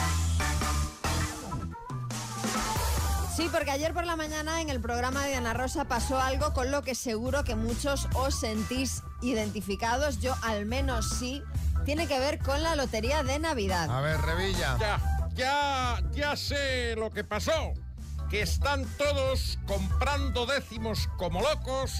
Sí, 3.36 3.50
porque 3.52 3.72
ayer 3.72 3.94
por 3.94 4.06
la 4.06 4.16
mañana 4.16 4.62
en 4.62 4.70
el 4.70 4.80
programa 4.80 5.26
de 5.26 5.36
Ana 5.36 5.54
Rosa 5.54 5.84
pasó 5.90 6.18
algo 6.20 6.54
con 6.54 6.72
lo 6.72 6.84
que 6.84 6.96
seguro 6.96 7.44
que 7.44 7.56
muchos 7.56 8.08
os 8.14 8.40
sentís 8.40 9.04
identificados. 9.22 10.22
Yo 10.22 10.34
al 10.42 10.66
menos 10.66 11.10
sí. 11.20 11.44
Tiene 11.84 12.08
que 12.08 12.18
ver 12.18 12.40
con 12.40 12.64
la 12.64 12.78
lotería 12.78 13.24
de 13.24 13.38
Navidad. 13.38 13.90
A 13.92 14.00
ver, 14.00 14.22
Revilla. 14.22 14.78
Ya, 14.80 15.02
ya, 15.36 16.02
ya 16.14 16.36
sé 16.38 16.96
lo 16.96 17.12
que 17.12 17.26
pasó. 17.26 17.74
Que 18.30 18.42
están 18.42 18.86
todos 18.98 19.60
comprando 19.68 20.46
décimos 20.46 21.10
como 21.18 21.42
locos 21.42 21.92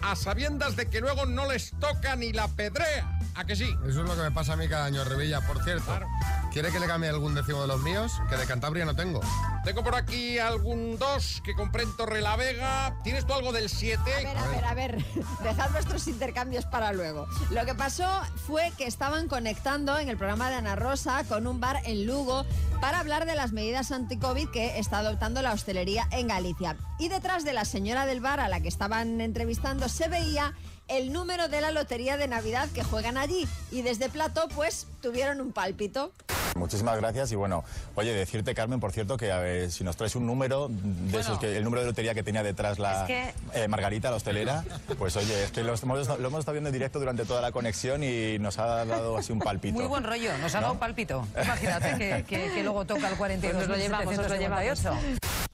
a 0.00 0.16
sabiendas 0.16 0.74
de 0.74 0.88
que 0.88 1.00
luego 1.00 1.26
no 1.26 1.52
les 1.52 1.70
toca 1.78 2.16
ni 2.16 2.32
la 2.32 2.48
pedrea. 2.48 3.17
¿A 3.38 3.44
que 3.44 3.54
sí? 3.54 3.72
Eso 3.86 4.02
es 4.02 4.08
lo 4.08 4.16
que 4.16 4.22
me 4.22 4.32
pasa 4.32 4.54
a 4.54 4.56
mí 4.56 4.66
cada 4.66 4.86
año, 4.86 5.04
Revilla. 5.04 5.40
Por 5.40 5.62
cierto, 5.62 5.84
Claro. 5.84 6.08
¿quiere 6.52 6.72
que 6.72 6.80
le 6.80 6.88
cambie 6.88 7.08
algún 7.08 7.36
décimo 7.36 7.60
de 7.62 7.68
los 7.68 7.80
míos? 7.82 8.20
Que 8.28 8.36
de 8.36 8.44
Cantabria 8.46 8.84
no 8.84 8.96
tengo. 8.96 9.20
Tengo 9.64 9.84
por 9.84 9.94
aquí 9.94 10.40
algún 10.40 10.98
dos 10.98 11.40
que 11.44 11.54
compré 11.54 11.84
en 11.84 11.96
Torre 11.96 12.20
la 12.20 12.34
Vega. 12.34 12.96
¿Tienes 13.04 13.24
tú 13.26 13.34
algo 13.34 13.52
del 13.52 13.68
7? 13.68 14.00
A 14.12 14.16
ver, 14.18 14.36
a 14.36 14.48
ver, 14.48 14.64
a 14.64 14.74
ver. 14.74 15.04
Dejad 15.44 15.70
vuestros 15.70 16.08
intercambios 16.08 16.66
para 16.66 16.92
luego. 16.92 17.28
Lo 17.50 17.64
que 17.64 17.76
pasó 17.76 18.10
fue 18.44 18.72
que 18.76 18.88
estaban 18.88 19.28
conectando 19.28 19.96
en 20.00 20.08
el 20.08 20.16
programa 20.16 20.50
de 20.50 20.56
Ana 20.56 20.74
Rosa 20.74 21.22
con 21.28 21.46
un 21.46 21.60
bar 21.60 21.80
en 21.84 22.06
Lugo 22.06 22.44
para 22.80 22.98
hablar 22.98 23.24
de 23.24 23.36
las 23.36 23.52
medidas 23.52 23.92
anti-COVID 23.92 24.48
que 24.48 24.80
está 24.80 24.98
adoptando 24.98 25.42
la 25.42 25.52
hostelería 25.52 26.08
en 26.10 26.26
Galicia. 26.26 26.76
Y 26.98 27.08
detrás 27.08 27.44
de 27.44 27.52
la 27.52 27.64
señora 27.64 28.04
del 28.04 28.20
bar 28.20 28.40
a 28.40 28.48
la 28.48 28.58
que 28.58 28.68
estaban 28.68 29.20
entrevistando 29.20 29.88
se 29.88 30.08
veía 30.08 30.54
el 30.88 31.12
número 31.12 31.48
de 31.48 31.60
la 31.60 31.70
lotería 31.70 32.16
de 32.16 32.28
Navidad 32.28 32.68
que 32.74 32.82
juegan 32.82 33.16
allí. 33.16 33.46
Y 33.70 33.82
desde 33.82 34.08
Plato, 34.08 34.48
pues, 34.54 34.86
tuvieron 35.00 35.40
un 35.40 35.52
pálpito. 35.52 36.12
Muchísimas 36.56 36.96
gracias 36.96 37.30
y 37.30 37.36
bueno, 37.36 37.62
oye, 37.94 38.12
decirte 38.12 38.54
Carmen, 38.54 38.80
por 38.80 38.90
cierto, 38.90 39.16
que 39.16 39.30
a 39.30 39.38
ver, 39.38 39.70
si 39.70 39.84
nos 39.84 39.96
traes 39.96 40.16
un 40.16 40.26
número 40.26 40.68
de 40.70 41.20
esos, 41.20 41.38
que 41.38 41.56
el 41.56 41.62
número 41.62 41.82
de 41.82 41.88
lotería 41.88 42.14
que 42.14 42.22
tenía 42.24 42.42
detrás 42.42 42.78
la 42.80 43.02
Es 43.02 43.06
que- 43.06 43.34
eh, 43.54 43.68
Margarita, 43.68 44.10
la 44.10 44.16
hostelera, 44.16 44.64
pues 44.98 45.14
oye, 45.16 45.44
es 45.44 45.52
que 45.52 45.62
lo 45.62 45.74
hemos, 45.74 46.08
lo 46.18 46.26
hemos 46.28 46.40
estado 46.40 46.54
viendo 46.54 46.68
en 46.68 46.72
directo 46.72 46.98
durante 46.98 47.24
toda 47.26 47.42
la 47.42 47.52
conexión 47.52 48.02
y 48.02 48.38
nos 48.40 48.58
ha 48.58 48.84
dado 48.86 49.18
así 49.18 49.30
un 49.30 49.38
palpito. 49.38 49.74
Muy 49.78 49.86
buen 49.86 50.02
rollo, 50.02 50.36
nos 50.38 50.52
ha 50.54 50.60
dado 50.62 50.72
un 50.72 50.78
palpito. 50.80 51.24
Imagínate 51.40 51.90
que, 51.98 52.24
que- 52.24 52.50
que 52.52 52.62
luego 52.64 52.84
toca 52.86 53.08
el 53.08 53.16
42. 53.16 53.54
Pues 53.56 53.68
nos 53.68 53.76
lo 53.78 53.82
llevamos, 53.82 54.16
nos 54.16 54.28
lo 54.28 54.36
llevamos. 54.36 55.47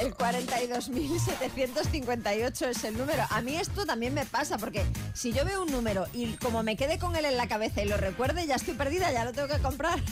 El 0.00 0.14
42.758 0.14 2.68
es 2.68 2.84
el 2.84 2.96
número. 2.98 3.24
A 3.30 3.40
mí 3.40 3.56
esto 3.56 3.84
también 3.86 4.12
me 4.14 4.26
pasa, 4.26 4.58
porque 4.58 4.84
si 5.14 5.32
yo 5.32 5.44
veo 5.44 5.62
un 5.62 5.72
número 5.72 6.06
y 6.12 6.34
como 6.34 6.62
me 6.62 6.76
quede 6.76 6.98
con 6.98 7.16
él 7.16 7.24
en 7.24 7.36
la 7.36 7.48
cabeza 7.48 7.82
y 7.82 7.88
lo 7.88 7.96
recuerde, 7.96 8.46
ya 8.46 8.54
estoy 8.56 8.74
perdida, 8.74 9.10
ya 9.12 9.24
lo 9.24 9.32
tengo 9.32 9.48
que 9.48 9.58
comprar. 9.60 9.98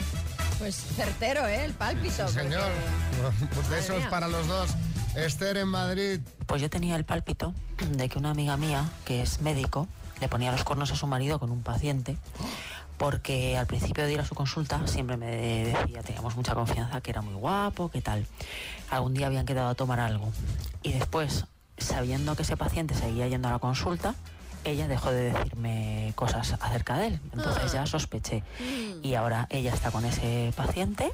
Pues 0.59 0.75
certero, 0.75 1.47
¿eh? 1.47 1.63
El 1.65 1.73
pálpito. 1.73 2.27
Sí, 2.27 2.33
señor. 2.35 2.69
Pues 3.53 3.69
besos 3.69 3.97
mía. 3.97 4.09
para 4.09 4.27
los 4.27 4.47
dos. 4.47 4.71
Esther 5.15 5.57
en 5.57 5.67
Madrid. 5.67 6.19
Pues 6.45 6.61
yo 6.61 6.69
tenía 6.69 6.95
el 6.95 7.03
pálpito 7.05 7.53
de 7.91 8.07
que 8.09 8.19
una 8.19 8.29
amiga 8.29 8.55
mía, 8.57 8.89
que 9.05 9.21
es 9.21 9.41
médico, 9.41 9.87
le 10.21 10.27
ponía 10.29 10.51
los 10.51 10.63
cuernos 10.63 10.91
a 10.91 10.95
su 10.95 11.07
marido 11.07 11.39
con 11.39 11.49
un 11.49 11.63
paciente, 11.63 12.17
porque 12.97 13.57
al 13.57 13.67
principio 13.67 14.05
de 14.05 14.13
ir 14.13 14.19
a 14.19 14.25
su 14.25 14.35
consulta 14.35 14.85
siempre 14.85 15.17
me 15.17 15.27
decía, 15.65 16.01
teníamos 16.03 16.35
mucha 16.35 16.53
confianza, 16.53 17.01
que 17.01 17.11
era 17.11 17.21
muy 17.21 17.33
guapo, 17.33 17.89
que 17.89 18.01
tal. 18.01 18.25
Algún 18.89 19.13
día 19.13 19.27
habían 19.27 19.45
quedado 19.45 19.69
a 19.69 19.75
tomar 19.75 19.99
algo. 19.99 20.31
Y 20.83 20.93
después, 20.93 21.45
sabiendo 21.77 22.35
que 22.35 22.43
ese 22.43 22.57
paciente 22.57 22.93
seguía 22.95 23.27
yendo 23.27 23.47
a 23.47 23.51
la 23.51 23.59
consulta, 23.59 24.15
ella 24.63 24.87
dejó 24.87 25.11
de 25.11 25.31
decirme 25.31 26.11
cosas 26.15 26.55
acerca 26.59 26.97
de 26.97 27.07
él. 27.07 27.19
Entonces 27.33 27.71
ya 27.71 27.85
sospeché. 27.85 28.43
Y 29.03 29.13
ahora 29.15 29.47
ella 29.49 29.73
está 29.73 29.91
con 29.91 30.05
ese 30.05 30.51
paciente 30.55 31.11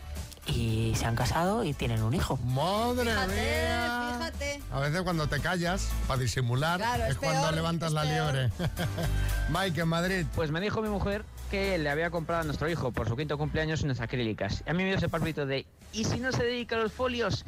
y 0.47 0.93
se 0.95 1.05
han 1.05 1.15
casado 1.15 1.63
y 1.63 1.73
tienen 1.73 2.03
un 2.03 2.13
hijo. 2.13 2.37
Madre 2.37 3.11
Fíjate, 3.11 3.33
mía. 3.35 4.11
fíjate. 4.17 4.61
A 4.71 4.79
veces 4.79 5.01
cuando 5.01 5.27
te 5.27 5.39
callas, 5.39 5.89
para 6.07 6.19
disimular, 6.19 6.79
Claro, 6.79 7.03
es 7.05 7.11
es 7.11 7.17
cuando 7.17 7.41
peor, 7.41 7.53
levantas 7.55 7.87
es 7.89 7.93
la 7.93 8.01
peor. 8.03 8.33
liebre. 8.33 8.51
Mike 9.49 9.81
en 9.81 9.87
Madrid. 9.87 10.25
Pues 10.35 10.51
me 10.51 10.59
dijo 10.61 10.81
mi 10.81 10.89
mujer 10.89 11.23
que 11.51 11.77
le 11.77 11.89
había 11.89 12.09
comprado 12.09 12.41
a 12.41 12.45
nuestro 12.45 12.69
hijo 12.69 12.91
por 12.91 13.07
su 13.07 13.15
quinto 13.15 13.37
cumpleaños 13.37 13.81
unas 13.83 14.01
acrílicas. 14.01 14.63
Y 14.65 14.69
a 14.69 14.73
mí 14.73 14.83
me 14.83 14.89
dio 14.89 14.97
ese 14.97 15.09
palpito 15.09 15.45
de, 15.45 15.65
¿y 15.93 16.03
si 16.05 16.19
no 16.19 16.31
se 16.31 16.43
dedica 16.43 16.75
a 16.75 16.79
los 16.79 16.91
folios? 16.91 17.45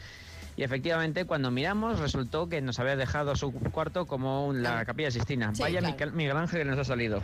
Y 0.57 0.63
efectivamente, 0.63 1.25
cuando 1.25 1.51
miramos, 1.51 1.99
resultó 1.99 2.49
que 2.49 2.61
nos 2.61 2.79
había 2.79 2.95
dejado 2.95 3.35
su 3.35 3.51
cuarto 3.53 4.07
como 4.07 4.47
un- 4.47 4.63
la 4.63 4.83
capilla 4.85 5.11
Sistina. 5.11 5.53
Sí, 5.53 5.61
Vaya 5.61 5.79
claro. 5.79 6.11
Miguel 6.13 6.35
Ángel 6.35 6.59
que 6.61 6.65
nos 6.65 6.79
ha 6.79 6.83
salido. 6.83 7.21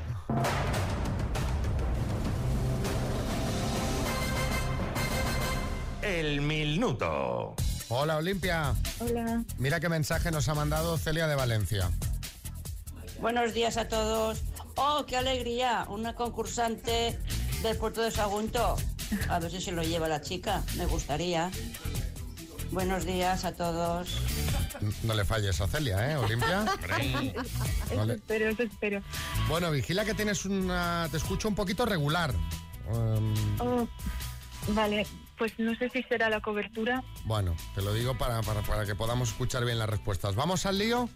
El 6.01 6.41
minuto. 6.41 7.55
Hola, 7.89 8.17
Olimpia. 8.17 8.73
Hola. 8.99 9.43
Mira 9.57 9.79
qué 9.79 9.89
mensaje 9.89 10.31
nos 10.31 10.49
ha 10.49 10.53
mandado 10.53 10.97
Celia 10.97 11.27
de 11.27 11.35
Valencia. 11.35 11.89
Buenos 13.21 13.53
días 13.53 13.77
a 13.77 13.87
todos. 13.87 14.41
¡Oh, 14.75 15.05
qué 15.07 15.15
alegría! 15.17 15.85
Una 15.89 16.13
concursante 16.13 17.17
del 17.61 17.77
puerto 17.77 18.01
de 18.01 18.11
Sagunto. 18.11 18.75
A 19.29 19.39
ver 19.39 19.51
si 19.51 19.61
se 19.61 19.71
lo 19.71 19.83
lleva 19.83 20.07
la 20.07 20.21
chica. 20.21 20.61
Me 20.77 20.85
gustaría. 20.87 21.51
Buenos 22.73 23.05
días 23.05 23.45
a 23.45 23.53
todos. 23.53 24.17
No 25.03 25.13
le 25.13 25.23
falles 25.25 25.61
a 25.61 25.67
Celia, 25.67 26.11
¿eh, 26.11 26.17
Olimpia? 26.17 26.65
Vale. 27.95 28.13
espero, 28.15 28.49
eso 28.49 28.63
espero. 28.63 29.01
Bueno, 29.47 29.69
vigila 29.71 30.03
que 30.05 30.13
tienes 30.15 30.43
una... 30.45 31.07
Te 31.11 31.17
escucho 31.17 31.47
un 31.47 31.55
poquito 31.55 31.85
regular. 31.85 32.33
Um, 32.91 33.33
Oh, 33.59 33.87
vale, 34.69 35.05
pues 35.37 35.53
no 35.59 35.75
sé 35.75 35.89
si 35.89 36.01
será 36.03 36.29
la 36.29 36.41
cobertura. 36.41 37.03
bueno, 37.25 37.55
te 37.75 37.81
lo 37.81 37.93
digo 37.93 38.17
para, 38.17 38.41
para, 38.41 38.61
para 38.61 38.85
que 38.85 38.95
podamos 38.95 39.29
escuchar 39.29 39.63
bien 39.65 39.77
las 39.77 39.89
respuestas. 39.89 40.35
¿Vamos 40.35 40.65
al 40.65 40.77
lío? 40.79 41.09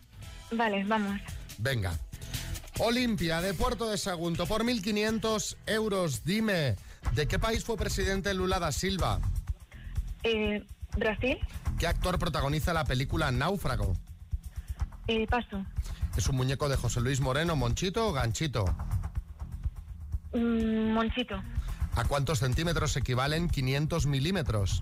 Vale, 0.52 0.84
vamos. 0.86 1.20
Venga. 1.58 1.98
Olimpia 2.80 3.42
de 3.42 3.54
Puerto 3.56 3.90
de 3.90 3.98
Sagunto 3.98 4.46
por 4.46 4.64
1.500 4.64 5.58
euros. 5.66 6.24
Dime, 6.24 6.76
¿de 7.14 7.28
qué 7.28 7.40
país 7.40 7.64
fue 7.64 7.76
presidente 7.78 8.34
Lula 8.36 8.60
da 8.60 8.72
Silva? 8.72 9.20
Eh, 10.24 10.64
Brasil, 10.98 11.38
¿Qué 11.80 11.88
actor 11.88 12.18
protagoniza 12.20 12.74
la 12.74 12.84
película 12.86 13.32
Náufrago? 13.32 13.94
eh, 15.08 15.26
paso. 15.28 15.64
¿Es 16.18 16.28
un 16.28 16.36
muñeco 16.36 16.68
de 16.68 16.76
José 16.76 17.00
Luis 17.02 17.22
Moreno, 17.22 17.56
Monchito 17.56 18.08
o 18.08 18.14
Ganchito? 18.14 18.66
Mm, 20.34 20.92
Monchito, 20.94 21.42
¿A 21.96 22.04
cuántos 22.06 22.40
centímetros 22.40 22.96
equivalen 22.98 23.48
500 23.50 24.06
milímetros? 24.08 24.82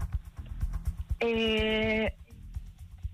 eh, 1.20 2.14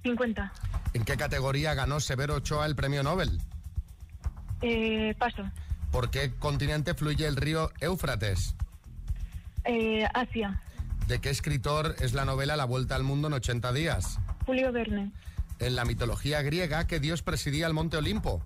50. 0.03 0.51
¿En 0.93 1.03
qué 1.05 1.15
categoría 1.17 1.74
ganó 1.74 2.00
Severo 2.00 2.36
Ochoa 2.36 2.65
el 2.65 2.75
premio 2.75 3.03
Nobel? 3.03 3.39
Eh, 4.62 5.15
paso. 5.20 5.43
¿Por 5.91 6.10
qué 6.10 6.34
continente 6.36 6.93
fluye 6.93 7.27
el 7.27 7.36
río 7.36 7.72
Éufrates? 7.79 8.55
Eh, 9.65 10.08
Asia, 10.13 10.60
¿De 11.11 11.19
qué 11.19 11.29
escritor 11.29 11.97
es 11.99 12.13
la 12.13 12.23
novela 12.23 12.55
La 12.55 12.63
Vuelta 12.63 12.95
al 12.95 13.03
Mundo 13.03 13.27
en 13.27 13.33
80 13.33 13.73
días? 13.73 14.17
Julio 14.45 14.71
Verne, 14.71 15.11
En 15.59 15.75
la 15.75 15.83
mitología 15.83 16.41
griega, 16.41 16.87
¿qué 16.87 17.01
dios 17.01 17.21
presidía 17.21 17.67
el 17.67 17.73
Monte 17.73 17.97
Olimpo? 17.97 18.41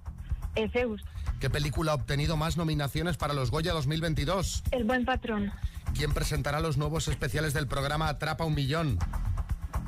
eh, 0.55 0.67
Zeus, 0.74 1.03
¿Qué 1.39 1.48
película 1.51 1.91
ha 1.91 1.93
obtenido 1.93 2.38
más 2.38 2.57
nominaciones 2.57 3.17
para 3.17 3.36
los 3.36 3.51
Goya 3.51 3.72
2022? 3.74 4.63
El 4.72 4.84
Buen 4.84 5.05
Patrón, 5.05 5.51
¿Quién 5.95 6.12
presentará 6.12 6.60
los 6.60 6.75
nuevos 6.77 7.07
especiales 7.07 7.53
del 7.53 7.67
programa 7.67 8.10
Atrapa 8.10 8.45
un 8.45 8.55
Millón? 8.55 8.98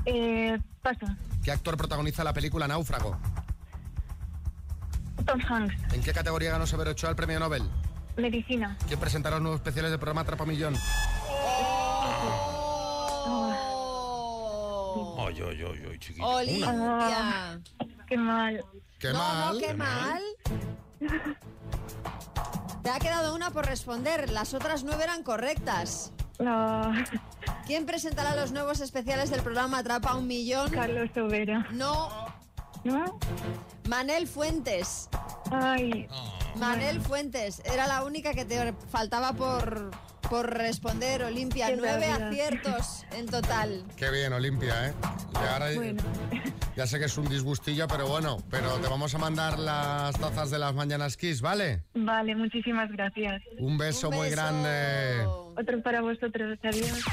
eh, 0.05 0.59
paso. 0.83 1.07
¿Qué 1.43 1.49
actor 1.51 1.77
protagoniza 1.77 2.23
la 2.23 2.33
película 2.33 2.67
Náufrago? 2.67 3.17
Tom 5.25 5.39
Hanks, 5.49 5.93
¿En 5.95 6.03
qué 6.03 6.13
categoría 6.13 6.51
ganó 6.51 6.67
Severo 6.67 6.91
Ochoa 6.91 7.09
el 7.09 7.15
premio 7.15 7.39
Nobel? 7.39 7.63
Medicina, 8.17 8.77
¿Quién 8.87 8.99
presentará 8.99 9.37
los 9.37 9.41
nuevos 9.41 9.61
especiales 9.61 9.89
del 9.89 9.99
programa 9.99 10.21
Atrapa 10.21 10.43
un 10.43 10.49
Millón? 10.51 10.75
Ay, 15.27 15.41
ay, 15.41 15.61
ay, 15.61 15.83
ay. 15.91 16.21
Olimpia. 16.21 16.71
Ah, 16.71 17.57
qué 18.07 18.17
mal. 18.17 18.63
Qué 18.97 19.11
no, 19.11 19.19
mal. 19.19 19.53
no, 19.53 19.59
qué 19.59 19.73
mal. 19.73 20.21
Te 22.81 22.89
ha 22.89 22.99
quedado 22.99 23.35
una 23.35 23.51
por 23.51 23.65
responder. 23.65 24.29
Las 24.31 24.53
otras 24.53 24.85
nueve 24.85 25.03
eran 25.03 25.23
correctas. 25.23 26.13
No. 26.39 26.93
¿Quién 27.65 27.85
presentará 27.85 28.37
los 28.37 28.53
nuevos 28.53 28.79
especiales 28.79 29.29
del 29.29 29.41
programa 29.41 29.79
Atrapa 29.79 30.15
un 30.15 30.27
Millón? 30.27 30.71
Carlos 30.71 31.09
Sobera. 31.13 31.67
No. 31.71 32.09
¿No? 32.85 33.19
Manel 33.89 34.27
Fuentes. 34.27 35.09
Ay. 35.51 36.07
Manel 36.55 37.01
Fuentes. 37.01 37.61
Era 37.65 37.85
la 37.85 38.05
única 38.05 38.33
que 38.33 38.45
te 38.45 38.73
faltaba 38.89 39.33
por, 39.33 39.91
por 40.29 40.49
responder, 40.53 41.23
Olimpia. 41.23 41.69
Nueve 41.75 42.05
aciertos 42.05 43.05
en 43.11 43.25
total. 43.27 43.83
Qué 43.95 44.09
bien, 44.11 44.33
Olimpia, 44.33 44.89
¿eh? 44.89 44.93
Y 45.33 45.37
ahora 45.37 45.67
Bueno. 45.75 46.03
ya 46.75 46.87
sé 46.87 46.99
que 46.99 47.05
es 47.05 47.17
un 47.17 47.27
disgustillo, 47.29 47.87
pero 47.87 48.07
bueno, 48.07 48.37
pero 48.49 48.73
te 48.75 48.87
vamos 48.87 49.13
a 49.15 49.17
mandar 49.17 49.57
las 49.59 50.17
tazas 50.19 50.49
de 50.51 50.59
las 50.59 50.73
mañanas 50.73 51.17
Kiss, 51.17 51.41
¿vale? 51.41 51.83
Vale, 51.93 52.35
muchísimas 52.35 52.91
gracias. 52.91 53.41
Un 53.59 53.77
beso, 53.77 54.11
muy 54.11 54.29
grande. 54.29 55.25
Otro 55.57 55.81
para 55.81 56.01
vosotros. 56.01 56.57
Adiós. 56.63 57.03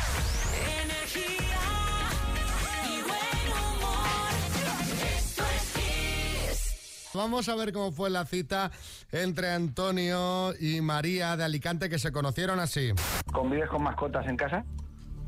Vamos 7.14 7.48
a 7.48 7.54
ver 7.54 7.72
cómo 7.72 7.92
fue 7.92 8.10
la 8.10 8.24
cita 8.24 8.70
entre 9.12 9.50
Antonio 9.50 10.52
y 10.60 10.80
María 10.80 11.36
de 11.36 11.44
Alicante 11.44 11.88
que 11.88 11.98
se 11.98 12.10
conocieron 12.12 12.58
así. 12.58 12.92
¿Convives 13.32 13.68
con 13.68 13.82
mascotas 13.82 14.26
en 14.26 14.36
casa? 14.36 14.64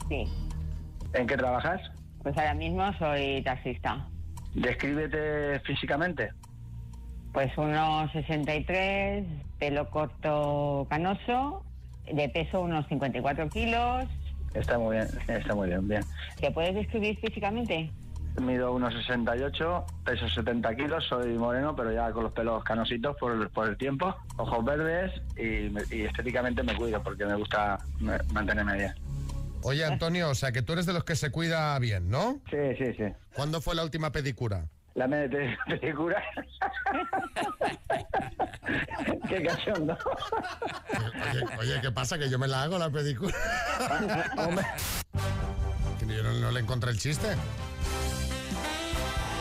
Sí, 0.09 0.25
¿En 1.13 1.27
qué 1.27 1.37
trabajas? 1.37 1.81
pues 2.23 2.37
ahora 2.39 2.55
mismo 2.55 2.83
soy 2.99 3.41
taxista. 3.45 4.05
Descríbete 4.53 5.61
físicamente. 5.61 6.33
Pues 7.33 7.57
unos 7.57 8.11
63, 8.11 9.25
pelo 9.61 9.89
corto 9.91 10.89
canoso, 10.91 11.63
de 12.13 12.29
peso 12.31 12.63
unos 12.63 12.85
54 12.89 13.49
kilos. 13.49 14.07
Está 14.55 14.77
muy 14.77 14.97
bien, 14.97 15.09
está 15.29 15.55
muy 15.55 15.69
bien, 15.69 15.87
bien. 15.87 16.03
¿Te 16.41 16.51
puedes 16.51 16.75
describir 16.75 17.17
físicamente? 17.21 17.93
Mido 18.41 18.73
unos 18.73 18.93
68, 18.95 19.85
peso 20.05 20.29
70 20.29 20.75
kilos, 20.77 21.05
soy 21.09 21.37
moreno, 21.39 21.75
pero 21.75 21.93
ya 21.93 22.11
con 22.13 22.25
los 22.25 22.33
pelos 22.33 22.63
canositos 22.65 23.17
por 23.17 23.33
el, 23.33 23.49
por 23.51 23.69
el 23.69 23.77
tiempo, 23.77 24.15
ojos 24.37 24.65
verdes 24.65 25.13
y, 25.37 25.71
me- 25.71 25.83
y 25.91 26.03
estéticamente 26.03 26.63
me 26.63 26.75
cuido 26.77 27.03
porque 27.03 27.25
me 27.25 27.35
gusta 27.35 27.79
me- 28.01 28.19
mantenerme 28.33 28.75
bien. 28.77 28.95
Oye, 29.63 29.85
Antonio, 29.85 30.31
o 30.31 30.35
sea 30.35 30.53
que 30.53 30.63
tú 30.63 30.75
eres 30.75 30.87
de 30.87 30.93
los 30.93 31.05
que 31.05 31.17
se 31.17 31.31
cuida 31.31 31.77
bien, 31.79 32.09
¿no? 32.11 32.41
Sí, 32.51 32.57
sí, 32.79 32.93
sí. 32.97 33.05
¿Cuándo 33.35 33.61
fue 33.61 33.75
la 33.75 33.83
última 33.83 34.13
pedicura? 34.13 34.67
La 34.95 35.09
pedicura. 35.09 36.23
Qué 39.29 39.43
cachondo. 39.43 39.97
Oye, 41.33 41.45
oye, 41.59 41.81
¿qué 41.83 41.91
pasa? 41.91 42.19
Que 42.19 42.31
yo 42.31 42.39
me 42.39 42.47
la 42.49 42.63
hago 42.63 42.79
la 42.79 42.91
pedicura. 42.91 43.35
Yo 46.07 46.23
no, 46.23 46.33
no 46.35 46.51
le 46.53 46.61
encontré 46.61 46.93
el 46.93 46.99
chiste. 46.99 47.27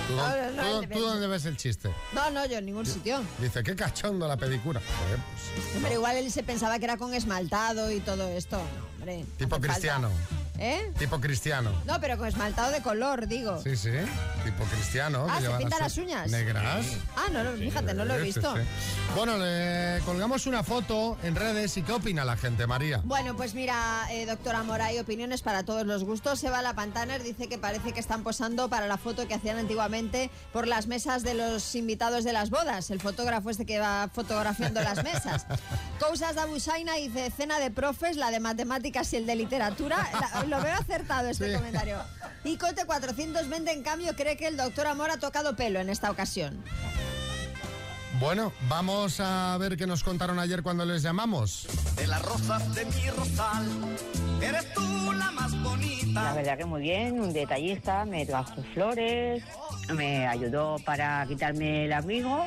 ¿Tú, 0.08 0.16
No, 0.16 0.82
tú- 0.82 0.88
tú 0.94 1.00
dónde 1.00 1.28
ves 1.28 1.46
el 1.46 1.58
chiste? 1.58 1.90
No, 2.14 2.30
no, 2.32 2.46
yo 2.46 2.58
en 2.60 2.66
ningún 2.66 2.86
sitio. 2.86 3.22
Dice, 3.40 3.64
qué 3.64 3.76
cachondo 3.76 4.28
la 4.28 4.38
pedicura. 4.38 4.80
Joder, 5.04 5.20
pues, 5.20 5.84
Pero 5.84 5.94
igual 5.96 6.18
él 6.18 6.32
se 6.32 6.44
pensaba 6.44 6.78
que 6.80 6.86
era 6.86 6.98
con 6.98 7.14
esmaltado 7.14 7.92
y 7.92 8.00
todo 8.00 8.28
esto. 8.30 8.58
No, 8.58 8.64
hombre. 9.00 9.26
tipo 9.38 9.60
falta. 9.60 10.10
¿Eh? 10.60 10.92
Tipo 10.98 11.20
cristiano. 11.20 11.72
No, 11.86 12.00
pero 12.00 12.18
con 12.18 12.28
esmaltado 12.28 12.72
de 12.72 12.82
color, 12.82 13.28
digo. 13.28 13.62
Sí, 13.62 13.76
sí. 13.76 13.90
Tipo 14.44 14.64
cristiano. 14.66 15.28
Ah, 15.30 15.40
que 15.40 15.48
¿se 15.48 15.54
pinta 15.58 15.80
las 15.80 15.98
uñas? 15.98 16.32
Negras. 16.32 16.86
Ah, 17.16 17.26
no, 17.32 17.44
no, 17.44 17.52
fíjate, 17.58 17.94
no 17.94 18.06
lo 18.06 18.16
he 18.16 18.22
visto. 18.22 18.56
sí. 18.56 18.62
Bueno, 19.16 19.38
le 19.38 20.00
colgamos 20.06 20.46
una 20.46 20.64
foto 20.64 21.18
en 21.24 21.36
redes 21.36 21.76
y 21.78 21.82
¿qué 21.82 21.92
opina 21.94 22.24
la 22.26 22.38
gente, 22.38 22.68
María? 22.68 23.02
Bueno, 23.04 23.36
pues 23.36 23.54
mira, 23.54 24.06
eh, 24.12 24.26
doctora 24.26 24.64
Mora, 24.64 24.86
hay 24.86 25.00
opiniones 25.00 25.42
para 25.42 25.64
todos 25.64 25.86
los 25.86 26.04
gustos. 26.04 26.44
Eva 26.44 26.62
La 26.62 26.74
Pantaner 26.74 27.24
dice 27.24 27.48
que 27.48 27.58
parece 27.58 27.92
que 27.94 28.00
están 28.00 28.24
posando 28.24 28.70
para 28.70 28.88
la 28.88 28.98
foto 28.98 29.28
que 29.28 29.34
hacían 29.34 29.58
antiguamente 29.58 30.30
por 30.54 30.68
las 30.68 30.88
mesas 30.88 31.24
de 31.24 31.34
los 31.34 31.76
invitados 31.76 32.24
de 32.24 32.34
las 32.34 32.50
bodas. 32.50 32.92
El 32.92 33.02
fotógrafo 33.02 33.50
este 33.50 33.66
que 33.66 33.80
va 33.80 34.10
fotografiando 34.14 34.82
las 34.82 35.04
mesas. 35.04 35.46
Cousas 36.00 36.36
da 36.36 36.46
Busaina 36.46 36.96
dice 36.96 37.32
cena 37.32 37.60
de 37.60 37.72
profes, 37.72 38.18
la 38.18 38.32
de 38.32 38.40
matemáticas 38.40 39.12
y 39.14 39.18
el 39.18 39.26
de 39.26 39.36
literatura. 39.36 39.98
La- 40.20 40.45
lo 40.48 40.62
veo 40.62 40.74
acertado 40.74 41.30
este 41.30 41.54
comentario. 41.54 41.98
Y 42.44 42.58
Cote 42.58 42.86
420, 42.86 43.72
en 43.72 43.84
cambio, 43.84 44.16
cree 44.16 44.38
que 44.38 44.48
el 44.48 44.58
doctor 44.58 44.88
Amor 44.88 45.12
ha 45.12 45.18
tocado 45.18 45.56
pelo 45.56 45.80
en 45.80 45.90
esta 45.90 46.12
ocasión. 46.12 46.64
Bueno, 48.20 48.54
vamos 48.70 49.20
a 49.20 49.58
ver 49.58 49.76
qué 49.76 49.86
nos 49.86 50.04
contaron 50.04 50.40
ayer 50.40 50.64
cuando 50.64 50.86
les 50.86 51.02
llamamos. 51.02 51.68
De 51.98 52.08
las 52.08 52.22
rosas 52.22 52.74
de 52.74 52.86
mi 52.86 53.10
rosal, 53.10 53.66
eres 54.42 54.74
tú 54.74 55.12
la 55.12 55.32
más 55.32 55.62
bonita. 55.62 56.24
La 56.24 56.34
verdad 56.34 56.58
que 56.58 56.66
muy 56.66 56.82
bien, 56.82 57.20
un 57.20 57.34
detallista, 57.34 58.06
me 58.06 58.26
trajo 58.26 58.64
flores, 58.74 59.44
me 59.94 60.28
ayudó 60.28 60.78
para 60.86 61.26
quitarme 61.28 61.86
el 61.86 61.94
abrigo 61.94 62.46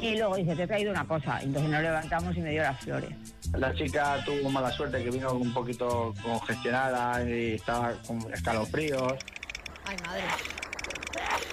y 0.00 0.16
luego 0.16 0.36
dice, 0.36 0.54
te 0.54 0.62
he 0.62 0.66
traído 0.66 0.90
una 0.90 1.06
cosa. 1.06 1.40
Entonces 1.42 1.70
nos 1.70 1.82
levantamos 1.82 2.36
y 2.36 2.40
me 2.40 2.50
dio 2.50 2.62
las 2.62 2.80
flores. 2.80 3.10
La 3.52 3.74
chica 3.74 4.22
tuvo 4.24 4.50
mala 4.50 4.70
suerte 4.70 5.02
que 5.02 5.10
vino 5.10 5.32
un 5.32 5.52
poquito 5.52 6.14
congestionada 6.22 7.22
y 7.28 7.54
estaba 7.54 7.92
con 8.06 8.18
escalofríos. 8.32 9.14
Ay, 9.84 9.96
madre. 10.04 10.24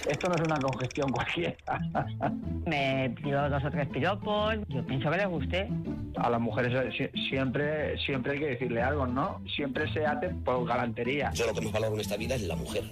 Esto 0.08 0.28
no 0.28 0.34
es 0.36 0.40
una 0.42 0.56
congestión 0.60 1.10
cualquiera. 1.10 1.56
Me 2.66 3.14
dio 3.22 3.48
dos 3.48 3.64
o 3.64 3.70
tres 3.70 3.88
piropos, 3.88 4.54
yo 4.68 4.84
pienso 4.86 5.10
que 5.10 5.16
le 5.16 5.26
gusté. 5.26 5.68
A 6.16 6.30
las 6.30 6.40
mujeres 6.40 6.72
eh, 6.96 7.10
si- 7.14 7.28
siempre, 7.28 7.98
siempre 7.98 8.32
hay 8.32 8.38
que 8.38 8.46
decirle 8.46 8.82
algo, 8.82 9.06
¿no? 9.06 9.42
Siempre 9.54 9.92
se 9.92 10.06
hace 10.06 10.30
por 10.30 10.66
galantería. 10.66 11.30
Yo 11.34 11.46
lo 11.46 11.52
que 11.54 11.60
más 11.60 11.72
valoro 11.72 11.94
en 11.94 12.00
esta 12.00 12.16
vida 12.16 12.34
es 12.36 12.42
la 12.42 12.56
mujer. 12.56 12.84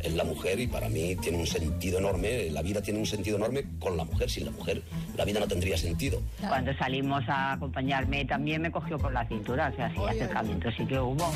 Es 0.00 0.14
la 0.14 0.24
mujer 0.24 0.58
y 0.58 0.66
para 0.66 0.88
mí 0.88 1.14
tiene 1.16 1.38
un 1.38 1.46
sentido 1.46 1.98
enorme, 1.98 2.50
la 2.50 2.62
vida 2.62 2.80
tiene 2.80 2.98
un 3.00 3.06
sentido 3.06 3.36
enorme 3.36 3.64
con 3.78 3.96
la 3.96 4.04
mujer. 4.04 4.30
Sin 4.30 4.46
la 4.46 4.50
mujer 4.52 4.82
la 5.16 5.24
vida 5.24 5.38
no 5.40 5.46
tendría 5.46 5.76
sentido. 5.76 6.20
Cuando 6.48 6.72
salimos 6.74 7.22
a 7.28 7.52
acompañarme 7.52 8.24
también 8.24 8.62
me 8.62 8.70
cogió 8.70 8.98
por 8.98 9.12
la 9.12 9.26
cintura, 9.28 9.70
o 9.72 9.76
sea, 9.76 9.90
sí, 9.90 9.98
acercamiento 10.08 10.70
sí 10.72 10.86
que 10.86 10.98
hubo. 10.98 11.30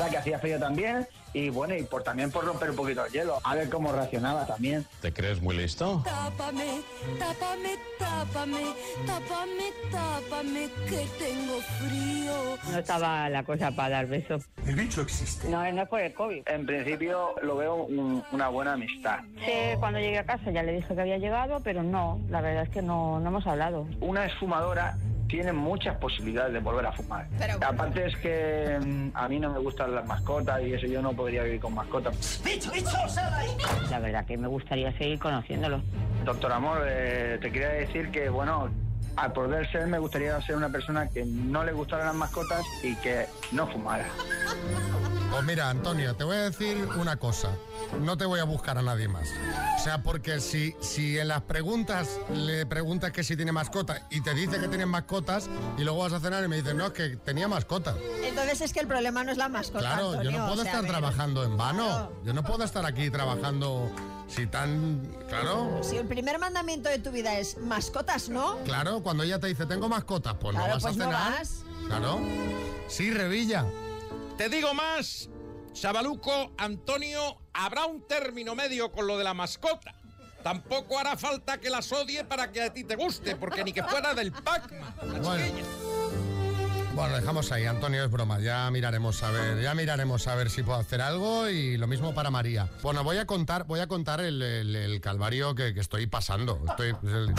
Verdad 0.00 0.10
que 0.12 0.18
hacía 0.18 0.38
frío 0.38 0.58
también 0.58 1.06
y 1.32 1.48
bueno, 1.50 1.76
y 1.76 1.82
por 1.84 2.02
también 2.02 2.30
por 2.32 2.44
romper 2.44 2.70
un 2.70 2.76
poquito 2.76 3.04
el 3.06 3.12
hielo, 3.12 3.38
a 3.44 3.54
ver 3.54 3.68
cómo 3.68 3.92
reaccionaba 3.92 4.46
también. 4.46 4.84
¿Te 5.00 5.12
crees 5.12 5.40
muy 5.40 5.56
listo? 5.56 6.02
Tápame, 6.04 6.80
tápame, 7.18 7.76
tápame, 7.98 8.62
tápame, 9.06 9.72
tápame, 9.92 10.68
que 10.88 11.06
tengo 11.24 11.60
frío. 11.78 12.58
No 12.72 12.78
estaba 12.78 13.28
la 13.28 13.44
cosa 13.44 13.70
para 13.70 13.90
dar 13.90 14.06
besos. 14.06 14.42
El 14.66 14.74
bicho 14.74 15.02
existe. 15.02 15.48
No, 15.48 15.70
no 15.70 15.82
es 15.82 15.88
por 15.88 16.00
el 16.00 16.12
COVID. 16.14 16.42
En 16.48 16.66
principio 16.66 17.34
lo 17.42 17.56
veo 17.56 17.76
un- 17.84 18.24
una 18.32 18.48
buena 18.48 18.72
amistad. 18.72 19.20
Sí, 19.44 19.76
cuando 19.78 20.00
llegué 20.00 20.18
a 20.18 20.24
casa 20.26 20.50
ya 20.50 20.62
le 20.64 20.72
dije 20.72 20.92
que 20.94 21.00
había 21.00 21.18
llegado, 21.18 21.60
pero 21.62 21.82
no, 21.84 22.20
la 22.28 22.40
verdad 22.40 22.64
es 22.64 22.70
que 22.70 22.82
no, 22.82 23.20
no 23.20 23.28
hemos 23.28 23.46
hablado. 23.46 23.86
Una 24.00 24.26
exfumadora 24.26 24.96
tiene 25.30 25.52
muchas 25.52 25.96
posibilidades 25.96 26.52
de 26.52 26.58
volver 26.58 26.86
a 26.86 26.92
fumar. 26.92 27.26
Aparte 27.60 28.06
es 28.06 28.16
que 28.16 28.78
mm, 28.84 29.10
a 29.14 29.28
mí 29.28 29.38
no 29.38 29.52
me 29.52 29.60
gustan 29.60 29.94
las 29.94 30.04
mascotas 30.06 30.60
y 30.62 30.74
eso 30.74 30.86
yo 30.86 31.00
no 31.00 31.12
podría 31.12 31.44
vivir 31.44 31.60
con 31.60 31.74
mascotas. 31.74 32.40
¡Bicho, 32.44 32.70
bicho! 32.72 32.90
La 33.90 34.00
verdad 34.00 34.26
que 34.26 34.36
me 34.36 34.48
gustaría 34.48 34.92
seguir 34.98 35.18
conociéndolo. 35.18 35.82
Doctor 36.24 36.52
Amor, 36.52 36.82
eh, 36.86 37.38
te 37.40 37.52
quería 37.52 37.68
decir 37.68 38.10
que, 38.10 38.28
bueno, 38.28 38.68
al 39.16 39.32
poder 39.32 39.70
ser 39.70 39.86
me 39.86 39.98
gustaría 39.98 40.40
ser 40.42 40.56
una 40.56 40.68
persona 40.68 41.08
que 41.08 41.24
no 41.24 41.64
le 41.64 41.72
gustaran 41.72 42.06
las 42.06 42.16
mascotas 42.16 42.64
y 42.82 42.96
que 42.96 43.26
no 43.52 43.66
fumara. 43.68 44.06
Pues 45.30 45.44
mira, 45.44 45.70
Antonio, 45.70 46.14
te 46.16 46.24
voy 46.24 46.36
a 46.36 46.50
decir 46.50 46.88
una 46.98 47.16
cosa. 47.16 47.50
No 48.00 48.16
te 48.16 48.24
voy 48.24 48.40
a 48.40 48.44
buscar 48.44 48.76
a 48.78 48.82
nadie 48.82 49.06
más. 49.08 49.28
O 49.78 49.82
sea, 49.82 50.02
porque 50.02 50.40
si, 50.40 50.74
si 50.80 51.18
en 51.18 51.28
las 51.28 51.42
preguntas 51.42 52.18
le 52.34 52.66
preguntas 52.66 53.12
que 53.12 53.22
si 53.22 53.36
tiene 53.36 53.52
mascota 53.52 54.06
y 54.10 54.22
te 54.22 54.34
dice 54.34 54.58
que 54.58 54.66
tiene 54.68 54.86
mascotas 54.86 55.48
y 55.78 55.84
luego 55.84 56.00
vas 56.00 56.12
a 56.12 56.20
cenar 56.20 56.44
y 56.44 56.48
me 56.48 56.56
dices, 56.56 56.74
no, 56.74 56.86
es 56.86 56.92
que 56.92 57.16
tenía 57.16 57.46
mascotas. 57.48 57.96
Entonces 58.24 58.60
es 58.60 58.72
que 58.72 58.80
el 58.80 58.88
problema 58.88 59.22
no 59.22 59.30
es 59.30 59.38
la 59.38 59.48
mascota. 59.48 59.78
Claro, 59.80 60.22
yo 60.22 60.30
no 60.32 60.46
puedo 60.48 60.60
o 60.60 60.64
sea, 60.64 60.72
estar 60.72 60.86
trabajando 60.86 61.44
en 61.44 61.56
vano. 61.56 62.10
Yo 62.24 62.34
no 62.34 62.42
puedo 62.42 62.64
estar 62.64 62.84
aquí 62.84 63.08
trabajando 63.10 63.88
si 64.26 64.46
tan... 64.46 65.00
Claro. 65.28 65.80
Si 65.82 65.96
el 65.96 66.06
primer 66.06 66.38
mandamiento 66.40 66.88
de 66.88 66.98
tu 66.98 67.12
vida 67.12 67.38
es 67.38 67.56
mascotas, 67.58 68.28
¿no? 68.28 68.58
Claro, 68.64 69.00
cuando 69.02 69.22
ella 69.22 69.38
te 69.38 69.46
dice, 69.46 69.64
tengo 69.66 69.88
mascotas, 69.88 70.34
pues 70.40 70.54
Claro, 70.56 70.68
no 70.68 70.74
vas 70.74 70.82
pues 70.82 70.94
a 70.96 70.98
no 70.98 71.04
cenar. 71.04 71.32
vas. 71.38 71.62
Claro. 71.86 72.20
Sí, 72.88 73.10
Revilla. 73.12 73.64
Te 74.40 74.48
digo 74.48 74.72
más, 74.72 75.28
Chabaluco, 75.74 76.52
Antonio, 76.56 77.36
habrá 77.52 77.84
un 77.84 78.00
término 78.08 78.54
medio 78.54 78.90
con 78.90 79.06
lo 79.06 79.18
de 79.18 79.24
la 79.24 79.34
mascota. 79.34 79.94
Tampoco 80.42 80.98
hará 80.98 81.14
falta 81.18 81.58
que 81.58 81.68
las 81.68 81.92
odie 81.92 82.24
para 82.24 82.50
que 82.50 82.62
a 82.62 82.72
ti 82.72 82.84
te 82.84 82.96
guste, 82.96 83.36
porque 83.36 83.62
ni 83.62 83.74
que 83.74 83.82
fuera 83.82 84.14
del 84.14 84.32
Pac-Man. 84.32 84.94
Bueno. 86.94 87.16
dejamos 87.16 87.52
ahí, 87.52 87.66
Antonio, 87.66 88.02
es 88.02 88.10
broma. 88.10 88.38
Ya 88.40 88.70
miraremos 88.70 89.22
a 89.22 89.30
ver, 89.30 89.60
ya 89.60 89.74
miraremos 89.74 90.26
a 90.26 90.34
ver 90.36 90.48
si 90.48 90.62
puedo 90.62 90.78
hacer 90.78 91.02
algo 91.02 91.50
y 91.50 91.76
lo 91.76 91.86
mismo 91.86 92.14
para 92.14 92.30
María. 92.30 92.66
Bueno, 92.80 93.04
voy 93.04 93.18
a 93.18 93.26
contar, 93.26 93.64
voy 93.64 93.80
a 93.80 93.88
contar 93.88 94.20
el, 94.22 94.40
el- 94.40 94.74
el 94.74 95.00
calvario 95.02 95.54
que, 95.54 95.74
que 95.74 95.80
estoy 95.80 96.06
pasando. 96.06 96.58
Estoy, 96.66 96.96
el- 97.02 97.34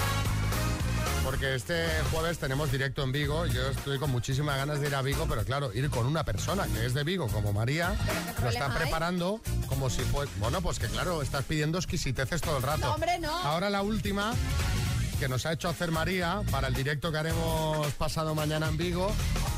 porque 1.24 1.56
este 1.56 1.86
jueves 2.12 2.38
tenemos 2.40 2.72
directo 2.72 3.04
en 3.04 3.12
Vigo. 3.12 3.46
Yo 3.46 3.68
estoy 3.70 4.00
con 4.00 4.12
muchísimas 4.12 4.58
ganas 4.58 4.80
de 4.82 4.88
ir 4.88 4.96
a 4.96 5.02
Vigo, 5.02 5.26
pero 5.30 5.44
claro, 5.44 5.72
ir 5.74 5.90
con 5.90 6.06
una 6.08 6.24
persona 6.24 6.66
que 6.68 6.86
es 6.86 6.94
de 6.94 7.04
Vigo, 7.04 7.28
como 7.28 7.54
María, 7.54 7.96
lo 8.42 8.50
está 8.50 8.68
hay? 8.68 8.78
preparando 8.78 9.42
como 9.68 9.90
si 9.90 10.02
fuese. 10.02 10.32
Bueno, 10.40 10.62
pues 10.62 10.80
que 10.80 10.88
claro, 10.88 11.22
estás 11.22 11.46
pidiendo 11.46 11.78
exquisiteces 11.78 12.42
todo 12.42 12.58
el 12.58 12.64
rato. 12.64 12.88
No, 12.88 12.94
hombre, 12.96 13.20
no. 13.20 13.32
Ahora 13.40 13.70
la 13.70 13.82
última 13.82 14.34
que 15.20 15.28
nos 15.30 15.46
ha 15.46 15.54
hecho 15.54 15.70
hacer 15.70 15.92
María 15.92 16.42
para 16.50 16.68
el 16.68 16.74
directo 16.74 17.12
que 17.12 17.20
haremos 17.20 17.86
pasado 17.94 18.34
mañana 18.34 18.68
en 18.68 18.78
Vigo 18.78 19.12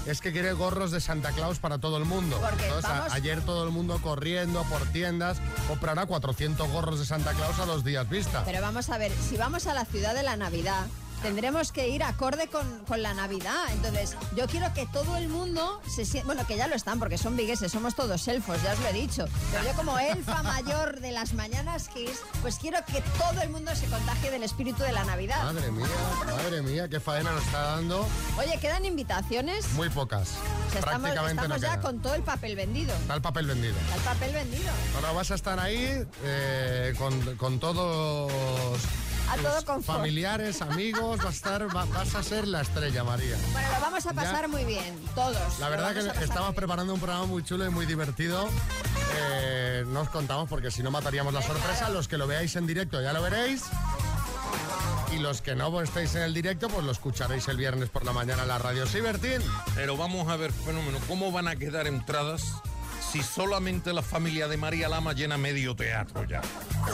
es 0.06 0.20
que 0.20 0.34
quiere 0.34 0.52
gorros 0.52 0.92
de 0.92 1.00
Santa 1.00 1.32
Claus 1.32 1.60
para 1.60 1.78
todo 1.78 1.96
el 1.98 2.04
mundo. 2.04 2.38
Porque 2.42 2.66
Entonces, 2.66 2.92
a- 2.92 3.14
ayer 3.14 3.40
todo 3.46 3.64
el 3.64 3.70
mundo 3.72 3.98
corriendo 4.02 4.64
por 4.64 4.82
tiendas 4.92 5.38
comprará 5.70 6.06
400 6.06 6.70
gorros 6.70 7.00
de 7.00 7.06
Santa 7.06 7.32
Claus 7.32 7.58
a 7.60 7.66
los 7.66 7.86
días 7.86 8.10
vista. 8.10 8.44
Pero 8.44 8.60
vamos 8.62 8.90
a 8.90 8.98
ver, 8.98 9.14
si 9.30 9.38
vamos 9.38 9.66
a 9.68 9.74
la 9.74 9.86
ciudad 9.86 10.14
de 10.14 10.24
la 10.24 10.36
Navidad, 10.36 10.86
tendremos 11.24 11.72
que 11.72 11.88
ir 11.88 12.04
acorde 12.04 12.48
con, 12.48 12.68
con 12.86 13.02
la 13.02 13.14
Navidad. 13.14 13.64
Entonces, 13.72 14.16
yo 14.36 14.46
quiero 14.48 14.72
que 14.74 14.86
todo 14.88 15.16
el 15.16 15.30
mundo 15.30 15.82
se 15.88 16.06
sienta... 16.06 16.28
Bueno, 16.28 16.46
que 16.46 16.58
ya 16.58 16.68
lo 16.68 16.76
están, 16.76 17.00
porque 17.00 17.18
son 17.18 17.36
vigueses, 17.36 17.72
somos 17.72 17.96
todos 17.96 18.28
elfos, 18.28 18.62
ya 18.62 18.74
os 18.74 18.80
lo 18.80 18.88
he 18.90 18.94
dicho. 18.94 19.26
Pero 19.52 19.64
yo 19.64 19.74
como 19.74 19.98
elfa 19.98 20.44
mayor 20.44 21.00
de 21.00 21.12
las 21.12 21.34
mañanas 21.34 21.88
Kiss, 21.88 22.20
pues 22.42 22.58
quiero 22.58 22.80
que 22.86 23.02
todo 23.18 23.42
el 23.42 23.50
mundo 23.50 23.74
se 23.76 23.88
contagie 23.88 24.30
del 24.32 24.44
espíritu 24.44 24.84
de 24.84 24.92
la 24.92 25.06
Navidad. 25.06 25.42
Madre 25.44 25.72
mía, 25.72 25.88
madre 26.26 26.62
mía, 26.62 26.90
qué 26.90 27.00
faena 27.00 27.32
nos 27.32 27.44
está 27.46 27.62
dando. 27.62 28.06
Oye, 28.38 28.60
¿quedan 28.60 28.84
invitaciones? 28.86 29.72
Muy 29.74 29.90
pocas. 29.90 30.32
O 30.68 30.72
sea, 30.72 30.80
estamos, 30.82 31.12
Prácticamente 31.12 31.44
estamos 31.44 31.62
no 31.62 31.68
ya 31.68 31.80
con 31.80 32.02
todo 32.02 32.16
el 32.16 32.24
papel 32.24 32.56
vendido. 32.58 32.94
Está 32.96 33.16
el 33.16 33.22
papel 33.22 33.48
vendido. 33.48 33.76
Está 33.80 33.96
el 33.96 34.02
papel 34.02 34.34
vendido. 34.34 34.72
Ahora 34.96 35.12
vas 35.14 35.32
a 35.32 35.36
estar 35.36 35.58
ahí 35.60 36.06
eh, 36.24 36.94
con, 36.98 37.38
con 37.38 37.60
todos 37.60 38.32
A 39.32 39.38
todo 39.38 39.82
familiares, 39.82 40.62
amigos, 40.62 41.18
vas 41.18 41.26
a 41.26 41.30
estar, 41.30 41.76
va- 41.76 41.86
vas 41.86 42.14
a 42.16 42.22
ser 42.24 42.48
la 42.48 42.62
estrella, 42.62 43.04
María. 43.04 43.36
Bueno, 43.52 43.68
lo 43.74 43.80
vamos 43.82 44.06
a 44.06 44.14
pasar 44.14 44.42
Ya. 44.44 44.48
muy 44.48 44.64
bien, 44.66 45.00
todos. 45.16 45.60
La 45.60 45.70
verdad 45.70 45.94
que 45.94 46.24
estamos 46.24 46.54
preparando 46.54 46.94
un 46.94 47.00
programa 47.00 47.26
muy 47.26 47.44
chulo 47.44 47.66
y 47.66 47.70
muy 47.70 47.86
divertido. 47.86 48.48
Eh, 49.16 49.86
no 49.88 50.02
os 50.02 50.10
contamos 50.10 50.48
porque 50.50 50.70
si 50.72 50.84
no 50.84 50.92
mataríamos 50.92 51.34
la 51.34 51.42
sorpresa. 51.42 51.90
Los 51.90 52.08
que 52.08 52.18
lo 52.18 52.28
veáis 52.28 52.56
en 52.56 52.68
directo 52.68 53.02
ya 53.02 53.12
lo 53.14 53.22
veréis. 53.22 53.64
Y 55.12 55.18
los 55.20 55.42
que 55.42 55.56
no 55.56 55.80
estéis 55.82 56.16
en 56.16 56.24
el 56.24 56.34
directo, 56.34 56.68
pues 56.70 56.84
lo 56.84 56.92
escucharéis 56.92 57.48
el 57.48 57.58
viernes 57.58 57.90
por 57.90 58.04
la 58.06 58.14
mañana 58.14 58.44
en 58.44 58.48
la 58.48 58.58
radio. 58.58 58.86
Sí, 58.88 59.00
Bertín. 59.00 59.42
Pero 59.76 59.96
vamos 59.98 60.28
a 60.28 60.36
ver, 60.38 60.52
fenómeno, 60.52 60.98
¿cómo 61.08 61.32
van 61.32 61.48
a 61.48 61.56
quedar 61.56 61.88
entradas 61.88 62.44
si 63.14 63.22
solamente 63.22 63.94
la 63.94 64.02
familia 64.02 64.48
de 64.48 64.58
María 64.58 64.90
Lama 64.90 65.14
llena 65.14 65.38
medio 65.38 65.76
teatro 65.76 66.24
ya? 66.24 66.42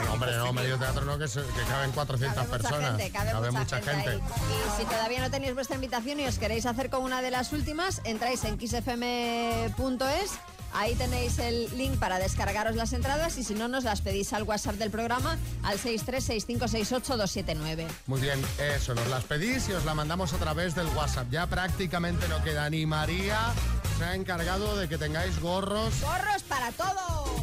No, 0.05 0.13
hombre, 0.13 0.35
no, 0.35 0.51
medio 0.51 0.77
teatro 0.77 1.05
no, 1.05 1.17
que, 1.17 1.29
se- 1.29 1.39
que 1.41 1.61
caben 1.69 1.91
400 1.93 2.35
Cabe 2.35 2.47
mucha 2.49 2.57
personas. 2.61 2.97
gente, 2.99 3.11
cabe, 3.17 3.51
mucha, 3.51 3.81
gente. 3.81 4.17
Y 4.17 4.81
si 4.81 4.85
todavía 4.85 5.21
no 5.21 5.31
tenéis 5.31 5.53
vuestra 5.53 5.75
invitación 5.75 6.19
y 6.19 6.25
os 6.27 6.37
queréis 6.37 6.65
hacer 6.65 6.89
con 6.89 7.03
una 7.03 7.21
de 7.21 7.31
las 7.31 7.53
últimas, 7.53 8.01
entráis 8.03 8.43
en 8.43 8.59
xfm.es. 8.59 10.31
Ahí 10.73 10.93
tenéis 10.95 11.39
el 11.39 11.75
link 11.77 11.97
para 11.97 12.19
descargaros 12.19 12.75
las 12.75 12.91
entradas 12.93 13.37
y 13.39 13.43
si 13.43 13.55
no, 13.55 13.67
nos 13.69 13.85
las 13.85 14.01
pedís 14.01 14.33
al 14.33 14.43
WhatsApp 14.43 14.75
del 14.75 14.91
programa 14.91 15.35
al 15.63 15.79
636568279. 15.79 17.87
Muy 18.05 18.21
bien, 18.21 18.39
eso, 18.75 18.93
nos 18.93 19.07
las 19.07 19.23
pedís 19.23 19.67
y 19.69 19.73
os 19.73 19.83
la 19.85 19.95
mandamos 19.95 20.31
a 20.33 20.37
través 20.37 20.75
del 20.75 20.85
WhatsApp. 20.87 21.25
Ya 21.31 21.47
prácticamente 21.47 22.27
no 22.27 22.43
queda 22.43 22.69
ni 22.69 22.85
María. 22.85 23.51
Se 23.99 24.05
ha 24.05 24.15
encargado 24.15 24.77
de 24.77 24.87
que 24.87 24.97
tengáis 24.97 25.41
gorros, 25.41 25.93
¡Gorros 25.99 26.43
para 26.47 26.71
todo! 26.71 27.35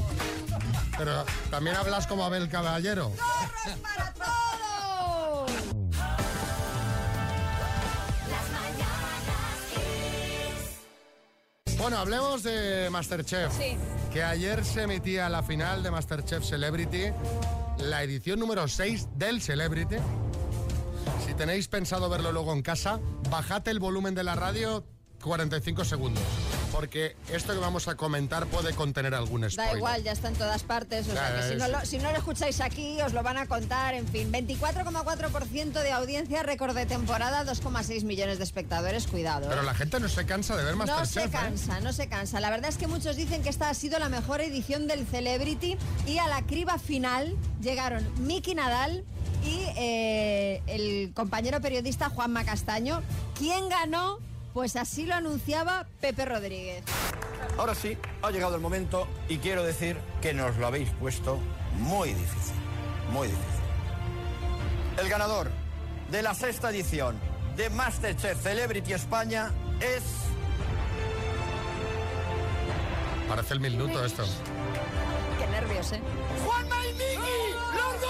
pero 0.96 1.26
también 1.50 1.76
hablas 1.76 2.06
como 2.06 2.24
Abel 2.24 2.48
Caballero. 2.48 3.10
¡Gorros 3.10 3.78
para 3.82 4.14
todo! 4.14 5.46
Bueno, 11.76 11.98
hablemos 11.98 12.42
de 12.42 12.88
Masterchef. 12.90 13.52
Sí. 13.52 13.76
Que 14.10 14.22
ayer 14.22 14.64
se 14.64 14.84
emitía 14.84 15.28
la 15.28 15.42
final 15.42 15.82
de 15.82 15.90
Masterchef 15.90 16.42
Celebrity, 16.42 17.12
la 17.80 18.02
edición 18.02 18.40
número 18.40 18.66
6 18.66 19.08
del 19.16 19.42
Celebrity. 19.42 19.96
Si 21.26 21.34
tenéis 21.34 21.68
pensado 21.68 22.08
verlo 22.08 22.32
luego 22.32 22.54
en 22.54 22.62
casa, 22.62 22.98
bajad 23.28 23.68
el 23.68 23.78
volumen 23.78 24.14
de 24.14 24.24
la 24.24 24.34
radio 24.36 24.86
45 25.22 25.84
segundos. 25.84 26.22
Porque 26.76 27.16
esto 27.32 27.54
que 27.54 27.58
vamos 27.58 27.88
a 27.88 27.94
comentar 27.94 28.46
puede 28.48 28.74
contener 28.74 29.14
algún 29.14 29.50
spoiler. 29.50 29.72
Da 29.72 29.78
igual, 29.78 30.02
ya 30.02 30.12
está 30.12 30.28
en 30.28 30.34
todas 30.34 30.62
partes. 30.62 31.08
O 31.08 31.12
sea, 31.12 31.34
que 31.34 31.48
si 31.48 31.54
no, 31.56 31.68
lo, 31.68 31.80
si 31.86 31.98
no 31.98 32.10
lo 32.12 32.18
escucháis 32.18 32.60
aquí, 32.60 33.00
os 33.00 33.14
lo 33.14 33.22
van 33.22 33.38
a 33.38 33.46
contar. 33.46 33.94
En 33.94 34.06
fin, 34.06 34.30
24,4% 34.30 35.72
de 35.72 35.92
audiencia, 35.92 36.42
récord 36.42 36.76
de 36.76 36.84
temporada, 36.84 37.46
2,6 37.46 38.04
millones 38.04 38.36
de 38.36 38.44
espectadores. 38.44 39.06
Cuidado. 39.06 39.46
¿eh? 39.46 39.48
Pero 39.48 39.62
la 39.62 39.72
gente 39.72 39.98
no 40.00 40.08
se 40.10 40.26
cansa 40.26 40.54
de 40.54 40.64
ver 40.64 40.76
No 40.76 40.84
Masterchef. 40.84 41.12
se 41.14 41.24
¿eh? 41.24 41.30
cansa, 41.30 41.80
no 41.80 41.94
se 41.94 42.08
cansa. 42.08 42.40
La 42.40 42.50
verdad 42.50 42.68
es 42.68 42.76
que 42.76 42.86
muchos 42.86 43.16
dicen 43.16 43.42
que 43.42 43.48
esta 43.48 43.70
ha 43.70 43.74
sido 43.74 43.98
la 43.98 44.10
mejor 44.10 44.42
edición 44.42 44.86
del 44.86 45.06
Celebrity 45.06 45.78
y 46.06 46.18
a 46.18 46.28
la 46.28 46.42
criba 46.42 46.78
final 46.78 47.36
llegaron 47.62 48.06
Miki 48.26 48.54
Nadal 48.54 49.02
y 49.42 49.62
eh, 49.78 50.62
el 50.66 51.12
compañero 51.14 51.60
periodista 51.62 52.10
Juanma 52.10 52.44
Castaño. 52.44 53.02
¿Quién 53.38 53.70
ganó? 53.70 54.18
Pues 54.56 54.74
así 54.76 55.04
lo 55.04 55.14
anunciaba 55.14 55.86
Pepe 56.00 56.24
Rodríguez. 56.24 56.82
Ahora 57.58 57.74
sí, 57.74 57.98
ha 58.22 58.30
llegado 58.30 58.54
el 58.54 58.62
momento 58.62 59.06
y 59.28 59.36
quiero 59.36 59.62
decir 59.62 59.98
que 60.22 60.32
nos 60.32 60.56
lo 60.56 60.66
habéis 60.66 60.88
puesto 60.92 61.38
muy 61.74 62.08
difícil, 62.14 62.54
muy 63.12 63.28
difícil. 63.28 63.60
El 64.96 65.10
ganador 65.10 65.50
de 66.10 66.22
la 66.22 66.32
sexta 66.32 66.70
edición 66.70 67.20
de 67.54 67.68
Masterchef 67.68 68.42
Celebrity 68.42 68.94
España 68.94 69.52
es... 69.78 70.02
Parece 73.28 73.52
el 73.52 73.60
minuto 73.60 74.02
esto. 74.02 74.24
Qué 75.38 75.46
nervios, 75.48 75.92
¿eh? 75.92 76.00
¡Juanma 76.46 76.76
y 76.86 76.92
Miki! 76.94 77.52
¡Los 77.76 78.00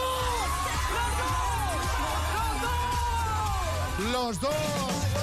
dos! 3.98 4.12
¡Los 4.12 4.40
dos! 4.40 5.15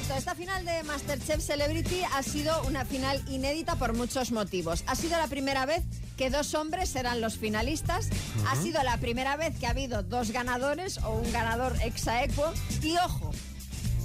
Exacto, 0.00 0.18
esta 0.18 0.34
final 0.34 0.64
de 0.64 0.82
Masterchef 0.84 1.44
Celebrity 1.44 2.00
ha 2.14 2.22
sido 2.22 2.62
una 2.62 2.86
final 2.86 3.22
inédita 3.28 3.76
por 3.76 3.92
muchos 3.92 4.32
motivos. 4.32 4.82
Ha 4.86 4.94
sido 4.94 5.18
la 5.18 5.26
primera 5.26 5.66
vez 5.66 5.82
que 6.16 6.30
dos 6.30 6.54
hombres 6.54 6.96
eran 6.96 7.20
los 7.20 7.36
finalistas, 7.36 8.08
ha 8.48 8.56
sido 8.56 8.82
la 8.82 8.96
primera 8.96 9.36
vez 9.36 9.58
que 9.58 9.66
ha 9.66 9.70
habido 9.70 10.02
dos 10.02 10.30
ganadores 10.30 10.98
o 11.04 11.10
un 11.10 11.30
ganador 11.32 11.76
exaequo 11.84 12.50
y 12.82 12.96
ojo, 12.96 13.30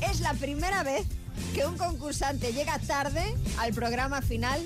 es 0.02 0.20
la 0.20 0.34
primera 0.34 0.84
vez 0.84 1.06
que 1.54 1.66
un 1.66 1.78
concursante 1.78 2.52
llega 2.52 2.78
tarde 2.80 3.24
al 3.58 3.74
programa 3.74 4.22
final 4.22 4.62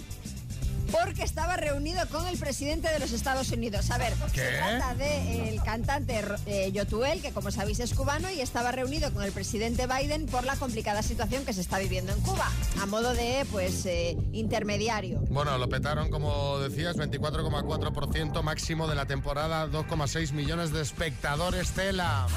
porque 0.92 1.24
estaba 1.24 1.56
reunido 1.58 2.06
con 2.10 2.28
el 2.28 2.38
presidente 2.38 2.90
de 2.90 3.00
los 3.00 3.12
Estados 3.12 3.52
Unidos. 3.52 3.90
A 3.92 3.98
ver, 3.98 4.14
¿Qué? 4.34 4.42
se 4.42 4.58
trata 4.58 4.96
del 4.96 5.62
cantante 5.64 6.22
eh, 6.46 6.72
Yotuel, 6.72 7.22
que 7.22 7.32
como 7.32 7.52
sabéis 7.52 7.80
es 7.80 7.94
cubano, 7.94 8.30
y 8.32 8.42
estaba 8.42 8.72
reunido 8.72 9.12
con 9.14 9.24
el 9.24 9.32
presidente 9.32 9.88
Biden 9.88 10.26
por 10.26 10.44
la 10.44 10.56
complicada 10.56 11.02
situación 11.04 11.46
que 11.46 11.54
se 11.54 11.62
está 11.62 11.80
viviendo 11.80 12.12
en 12.12 12.22
Cuba, 12.22 12.50
a 12.82 12.86
modo 12.86 13.14
de, 13.14 13.46
pues, 13.52 13.86
eh, 13.86 14.18
intermediario. 14.32 15.20
Bueno, 15.30 15.58
lo 15.58 15.70
petaron, 15.70 16.10
como 16.10 16.60
decías, 16.60 16.98
24,4% 16.98 18.44
máximo 18.44 18.88
de 18.88 18.96
la 18.96 19.06
temporada, 19.06 19.68
2,6 19.68 20.32
millones 20.34 20.72
de 20.72 20.82
espectadores, 20.82 21.72
tela. 21.72 22.28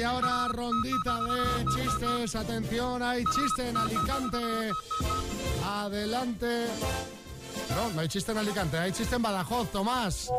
Y 0.00 0.02
ahora 0.02 0.48
rondita 0.48 1.20
de 1.24 1.66
chistes. 1.74 2.34
Atención, 2.34 3.02
hay 3.02 3.22
chiste 3.24 3.68
en 3.68 3.76
Alicante. 3.76 4.70
Adelante. 5.62 6.68
No, 7.76 7.90
no 7.90 8.00
hay 8.00 8.08
chiste 8.08 8.32
en 8.32 8.38
Alicante, 8.38 8.78
hay 8.78 8.92
chiste 8.92 9.16
en 9.16 9.20
Badajoz, 9.22 9.70
Tomás. 9.70 10.30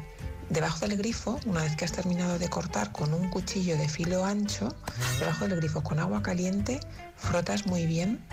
Debajo 0.52 0.88
del 0.88 0.96
grifo, 0.96 1.40
una 1.48 1.64
vez 1.64 1.76
que 1.76 1.86
has 1.86 1.92
terminado 1.92 2.38
de 2.38 2.48
cortar 2.50 2.92
con 2.92 3.16
un 3.16 3.32
cuchillo 3.32 3.78
de 3.78 3.90
filo 3.90 4.24
ancho, 4.24 4.70
debajo 5.18 5.48
del 5.48 5.58
grifo 5.58 5.82
con 5.82 5.98
agua 5.98 6.22
caliente, 6.22 6.82
frotas 7.16 7.66
muy 7.66 7.88
bien 7.88 8.24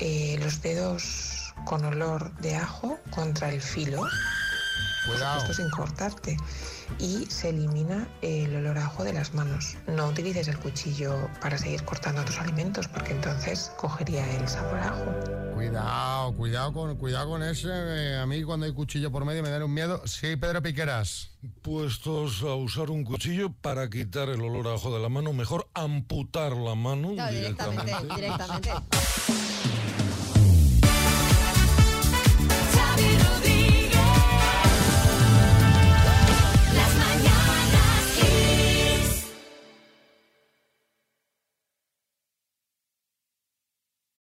eh, 0.00 0.36
los 0.42 0.60
dedos 0.60 1.54
con 1.64 1.82
olor 1.86 2.36
de 2.40 2.56
ajo 2.56 2.98
contra 3.08 3.48
el 3.48 3.62
filo. 3.62 4.02
Cuidado. 5.06 5.40
supuesto 5.40 5.62
sin 5.62 5.70
cortarte. 5.70 6.36
Y 6.98 7.26
se 7.26 7.50
elimina 7.50 8.08
el 8.22 8.54
olor 8.56 8.78
a 8.78 8.86
ajo 8.86 9.04
de 9.04 9.12
las 9.12 9.34
manos. 9.34 9.76
No 9.86 10.08
utilices 10.08 10.48
el 10.48 10.58
cuchillo 10.58 11.28
para 11.40 11.58
seguir 11.58 11.82
cortando 11.84 12.20
otros 12.22 12.38
alimentos 12.38 12.88
porque 12.88 13.12
entonces 13.12 13.72
cogería 13.76 14.24
el 14.38 14.48
sabor 14.48 14.78
a 14.78 14.88
ajo. 14.88 15.54
Cuidado, 15.54 16.32
cuidado 16.34 16.72
con, 16.72 16.96
cuidado 16.96 17.28
con 17.30 17.42
ese. 17.42 17.68
eh, 17.70 18.18
a 18.18 18.26
mí 18.26 18.42
cuando 18.42 18.66
hay 18.66 18.72
cuchillo 18.72 19.10
por 19.12 19.24
medio 19.24 19.42
me 19.42 19.50
da 19.50 19.64
un 19.64 19.72
miedo. 19.72 20.02
Sí, 20.06 20.36
Pedro 20.36 20.62
Piqueras. 20.62 21.30
Puestos 21.62 22.42
a 22.42 22.54
usar 22.54 22.90
un 22.90 23.04
cuchillo 23.04 23.52
para 23.52 23.88
quitar 23.90 24.28
el 24.28 24.40
olor 24.40 24.68
a 24.68 24.74
ajo 24.74 24.94
de 24.94 25.00
la 25.00 25.08
mano, 25.08 25.32
mejor 25.32 25.68
amputar 25.74 26.52
la 26.52 26.74
mano 26.74 27.12
No, 27.12 27.30
directamente, 27.30 27.84
directamente. 27.84 28.70
directamente. 28.70 28.70